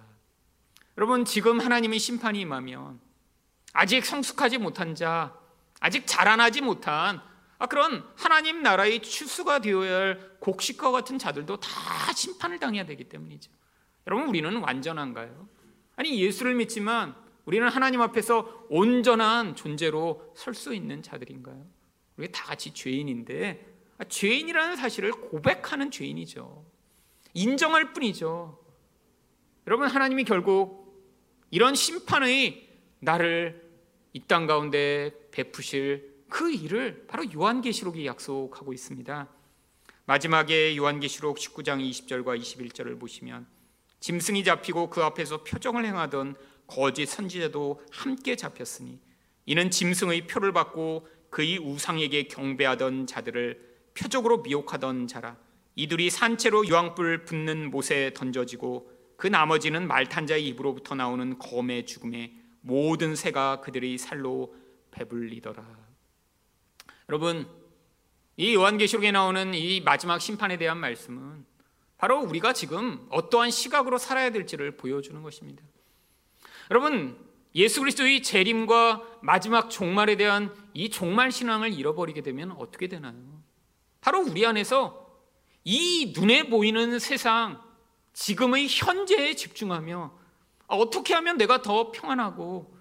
여러분 0.98 1.26
지금 1.26 1.60
하나님의 1.60 2.00
심판이 2.00 2.42
임하면 2.42 3.00
아직 3.74 4.06
성숙하지 4.06 4.58
못한 4.58 4.96
자, 4.96 5.38
아직 5.80 6.06
자라나지 6.06 6.62
못한 6.62 7.22
아, 7.58 7.68
그런 7.68 8.04
하나님 8.16 8.64
나라의 8.64 9.02
추수가 9.02 9.60
되어야 9.60 9.96
할 9.96 10.32
곡식과 10.40 10.92
같은 10.92 11.20
자들도 11.20 11.60
다 11.60 11.70
심판을 12.14 12.60
당해야 12.60 12.86
되기 12.86 13.04
때문이죠. 13.06 13.52
여러분 14.08 14.28
우리는 14.28 14.56
완전한가요? 14.58 15.48
아니 15.96 16.20
예수를 16.22 16.56
믿지만 16.56 17.16
우리는 17.46 17.68
하나님 17.68 18.02
앞에서 18.02 18.66
온전한 18.70 19.56
존재로 19.56 20.34
설 20.36 20.54
수 20.56 20.74
있는 20.74 21.04
자들인가요? 21.04 21.66
우리 22.18 22.32
다 22.32 22.46
같이 22.46 22.74
죄인인데 22.74 23.68
아, 24.00 24.04
죄인이라는 24.04 24.76
사실을 24.76 25.12
고백하는 25.12 25.92
죄인이죠. 25.92 26.66
인정할 27.34 27.94
뿐이죠. 27.94 28.61
여러분 29.68 29.88
하나님이 29.88 30.24
결국 30.24 30.82
이런 31.52 31.76
심판의 31.76 32.68
나를 33.00 33.70
이 34.14 34.22
땅 34.28 34.46
가운데 34.48 35.12
베푸실 35.32 36.24
그 36.30 36.52
일을 36.52 37.06
바로 37.08 37.24
요한계시록이 37.32 38.06
약속하고 38.06 38.74
있습니다. 38.74 39.30
마지막에 40.06 40.76
요한계시록 40.76 41.38
19장 41.38 41.80
20절과 41.80 42.40
21절을 42.40 43.00
보시면 43.00 43.46
짐승이 44.00 44.44
잡히고 44.44 44.90
그 44.90 45.04
앞에서 45.04 45.44
표정을 45.44 45.86
행하던 45.86 46.36
거짓 46.68 47.06
선지자도 47.06 47.82
함께 47.92 48.36
잡혔으니 48.36 49.00
이는 49.46 49.70
짐승의 49.70 50.28
표를 50.28 50.52
받고 50.52 51.08
그의 51.30 51.60
우상에게 51.60 52.24
경배하던 52.24 53.08
자들을 53.08 53.72
표적으로 53.94 54.42
미혹하던 54.42 55.08
자라 55.08 55.38
이들이 55.76 56.10
산채로 56.10 56.68
유황불 56.68 57.26
붙는 57.26 57.72
못에 57.72 58.14
던져지고 58.14 58.91
그 59.22 59.28
나머지는 59.28 59.88
말탄 59.88 60.26
자의 60.26 60.48
입으로부터 60.48 60.96
나오는 60.96 61.38
검의 61.38 61.86
죽음에 61.86 62.34
모든 62.62 63.16
새가 63.16 63.62
그들의 63.62 64.00
살로 64.00 64.56
배불리더라. 64.90 65.64
여러분, 67.08 67.48
이 68.36 68.56
요한계시록에 68.56 69.12
나오는 69.12 69.54
이 69.54 69.80
마지막 69.82 70.18
심판에 70.18 70.58
대한 70.58 70.80
말씀은 70.80 71.46
바로 72.00 72.20
우리가 72.20 72.54
지금 72.54 73.06
어떠한 73.12 73.52
시각으로 73.52 74.00
살아야 74.00 74.32
될지를 74.32 74.76
보여주는 74.76 75.22
것입니다. 75.22 75.62
여러분, 76.72 77.16
예수 77.54 77.80
그리스도의 77.82 78.24
재림과 78.24 79.20
마지막 79.22 79.70
종말에 79.70 80.16
대한 80.16 80.52
이 80.74 80.90
종말 80.90 81.32
신앙을 81.32 81.74
잃어버리게 81.74 82.24
되면 82.24 82.54
어떻게 82.54 82.88
되나요? 82.88 83.44
바로 84.00 84.22
우리 84.22 84.44
안에서 84.48 85.16
이 85.64 86.12
눈에 86.18 86.50
보이는 86.50 86.98
세상, 86.98 87.62
지금의 88.14 88.68
현재에 88.70 89.36
집중하며 89.36 90.12
어떻게 90.68 91.14
하면 91.14 91.38
내가 91.38 91.62
더 91.62 91.92
평안하고 91.92 92.76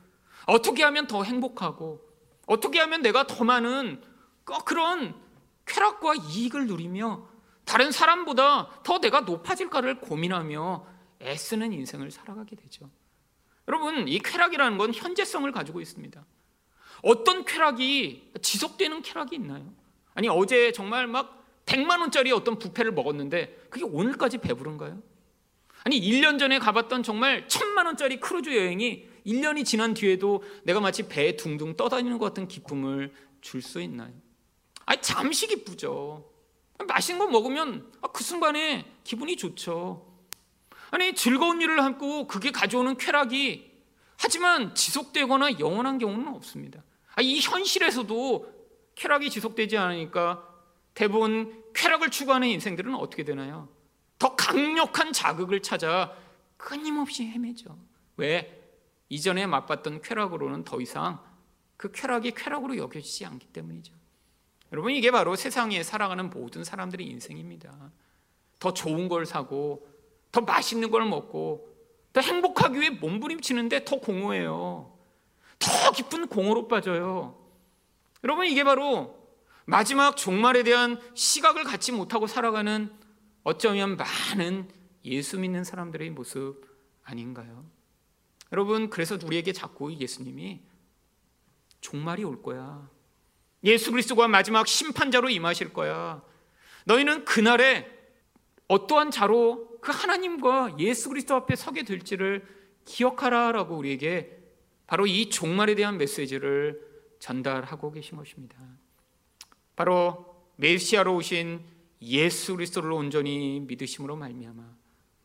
어떻게 0.47 0.83
하면 0.83 1.07
더 1.07 1.23
행복하고 1.23 2.01
어떻게 2.47 2.81
하면 2.81 3.03
내가 3.03 3.27
더 3.27 3.45
많은 3.45 4.03
그런 4.65 5.15
쾌락과 5.67 6.15
이익을 6.15 6.67
누리며 6.67 7.29
다른 7.65 7.93
사람보다 7.93 8.83
더 8.83 8.99
내가 8.99 9.21
높아질까를 9.21 10.01
고민하며 10.01 10.87
애쓰는 11.23 11.73
인생을 11.73 12.11
살아가게 12.11 12.57
되죠. 12.57 12.91
여러분, 13.69 14.09
이 14.09 14.19
쾌락이라는 14.19 14.79
건 14.79 14.93
현재성을 14.93 15.51
가지고 15.53 15.81
있습니다. 15.81 16.25
어떤 17.03 17.45
쾌락이 17.45 18.33
지속되는 18.43 19.03
쾌락이 19.03 19.37
있나요? 19.37 19.73
아니, 20.15 20.29
어제 20.29 20.73
정말 20.73 21.07
막 21.07 21.47
100만 21.67 22.01
원짜리 22.01 22.33
어떤 22.33 22.59
부페를 22.59 22.93
먹었는데 22.93 23.69
그게 23.71 23.85
오늘까지 23.85 24.39
배부른가요? 24.39 25.01
아니 25.85 26.01
1년 26.01 26.39
전에 26.39 26.59
가봤던 26.59 27.03
정말 27.03 27.49
천만 27.49 27.87
원짜리 27.87 28.21
크루즈 28.21 28.51
여행이 28.55 29.09
1년이 29.27 29.65
지난 29.65 29.95
뒤에도 29.95 30.43
내가 30.65 30.81
마치 30.81 31.09
배에 31.09 31.37
둥둥 31.37 31.77
떠다니는 31.77 32.19
것 32.19 32.27
같은 32.27 32.49
기쁨을 32.49 33.13
줄 33.41 33.63
수 33.63 33.81
있나요? 33.81 34.13
아니 34.87 35.01
잠시 35.01 35.47
기쁘죠. 35.47 36.31
맛있는 36.87 37.25
거 37.25 37.31
먹으면 37.31 37.91
아, 38.03 38.09
그 38.09 38.25
순간에 38.25 38.85
기분이 39.05 39.37
좋죠. 39.37 40.07
아니 40.91 41.15
즐거운 41.15 41.61
일을 41.61 41.83
하고 41.85 42.27
그게 42.27 42.51
가져오는 42.51 42.97
쾌락이 42.97 43.71
하지만 44.19 44.75
지속되거나 44.75 45.61
영원한 45.61 45.99
경우는 45.99 46.29
없습니다. 46.29 46.83
아, 47.15 47.23
이 47.23 47.41
현실에서도 47.41 48.53
쾌락이 48.97 49.31
지속되지 49.31 49.79
않으니까 49.79 50.47
대부분 50.95 51.63
쾌락을 51.75 52.11
추구하는 52.11 52.49
인생들은 52.49 52.95
어떻게 52.95 53.25
되나요? 53.25 53.69
더 54.51 54.53
강력한 54.53 55.13
자극을 55.13 55.63
찾아 55.63 56.13
끊임없이 56.57 57.25
헤매죠. 57.25 57.79
왜? 58.17 58.61
이전에 59.09 59.47
맛봤던 59.47 60.03
쾌락으로는 60.03 60.65
더 60.65 60.81
이상 60.81 61.21
그 61.77 61.93
쾌락이 61.93 62.33
쾌락으로 62.33 62.77
여겨지지 62.77 63.25
않기 63.27 63.47
때문이죠. 63.47 63.95
여러분 64.73 64.93
이게 64.93 65.11
바로 65.11 65.37
세상에 65.37 65.83
살아가는 65.83 66.31
모든 66.31 66.65
사람들의 66.65 67.07
인생입니다. 67.07 67.93
더 68.59 68.75
좋은 68.75 69.09
걸 69.09 69.25
사고 69.25 69.89
더 70.33 70.41
맛있는 70.41 70.91
걸 70.91 71.05
먹고 71.07 71.69
더 72.13 72.21
행복하기 72.21 72.81
위해 72.81 72.91
몸부림치는데 72.91 73.85
더 73.85 73.99
공허해요. 74.01 74.93
더 75.59 75.93
깊은 75.93 76.29
공허로 76.29 76.69
빠져요. 76.69 77.37
여러분 78.25 78.47
이게 78.47 78.65
바로 78.65 79.17
마지막 79.65 80.17
종말에 80.17 80.63
대한 80.63 81.01
시각을 81.15 81.65
갖지 81.65 81.93
못하고 81.93 82.27
살아가는 82.27 83.00
어쩌면 83.43 83.97
많은 83.97 84.69
예수 85.05 85.39
믿는 85.39 85.65
사람들의 85.65 86.11
모습 86.11 86.63
아닌가요? 87.03 87.65
여러분, 88.53 88.91
그래서 88.91 89.19
우리에게 89.23 89.53
자꾸 89.53 89.95
예수님이 89.95 90.61
종말이 91.81 92.25
올 92.25 92.43
거야. 92.43 92.89
예수 93.65 93.91
그리스도가 93.91 94.29
마지막 94.29 94.67
심판자로 94.67 95.31
임하실 95.31 95.73
거야. 95.73 96.23
너희는 96.85 97.25
그날에 97.25 97.91
어떠한 98.69 99.11
자로 99.11 99.79
그 99.81 99.93
하나님과 99.93 100.77
예수 100.79 101.09
그리스도 101.09 101.35
앞에 101.35 101.57
서게 101.57 101.83
될지를 101.83 102.47
기억하라라고 102.85 103.77
우리에게 103.77 104.39
바로 104.87 105.07
이 105.07 105.31
종말에 105.31 105.75
대한 105.75 105.99
메시지를 105.99 106.81
전달하고 107.19 107.93
계신 107.93 108.17
것입니다. 108.17 108.57
바로 109.77 110.45
메시아로 110.57 111.15
오신 111.15 111.65
예수 112.03 112.57
그리스도를 112.57 112.93
온전히 112.93 113.61
믿으심으로 113.61 114.17
말미암아 114.17 114.63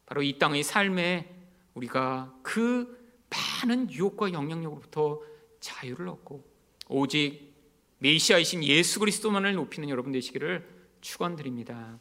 바로 0.06 0.22
이 0.22 0.38
땅의 0.38 0.64
삶에 0.64 1.34
우리가 1.74 2.38
그 2.44 2.96
많은 3.30 3.92
유혹과 3.92 4.34
영향력으로부터 4.34 5.22
자유를 5.60 6.08
얻고 6.08 6.44
오직 6.90 7.54
메시아이신 8.00 8.64
예수 8.64 9.00
그리스도만을 9.00 9.54
높이는 9.56 9.90
여러분 9.90 10.12
되시기를 10.12 10.68
축원드립니다. 11.02 12.00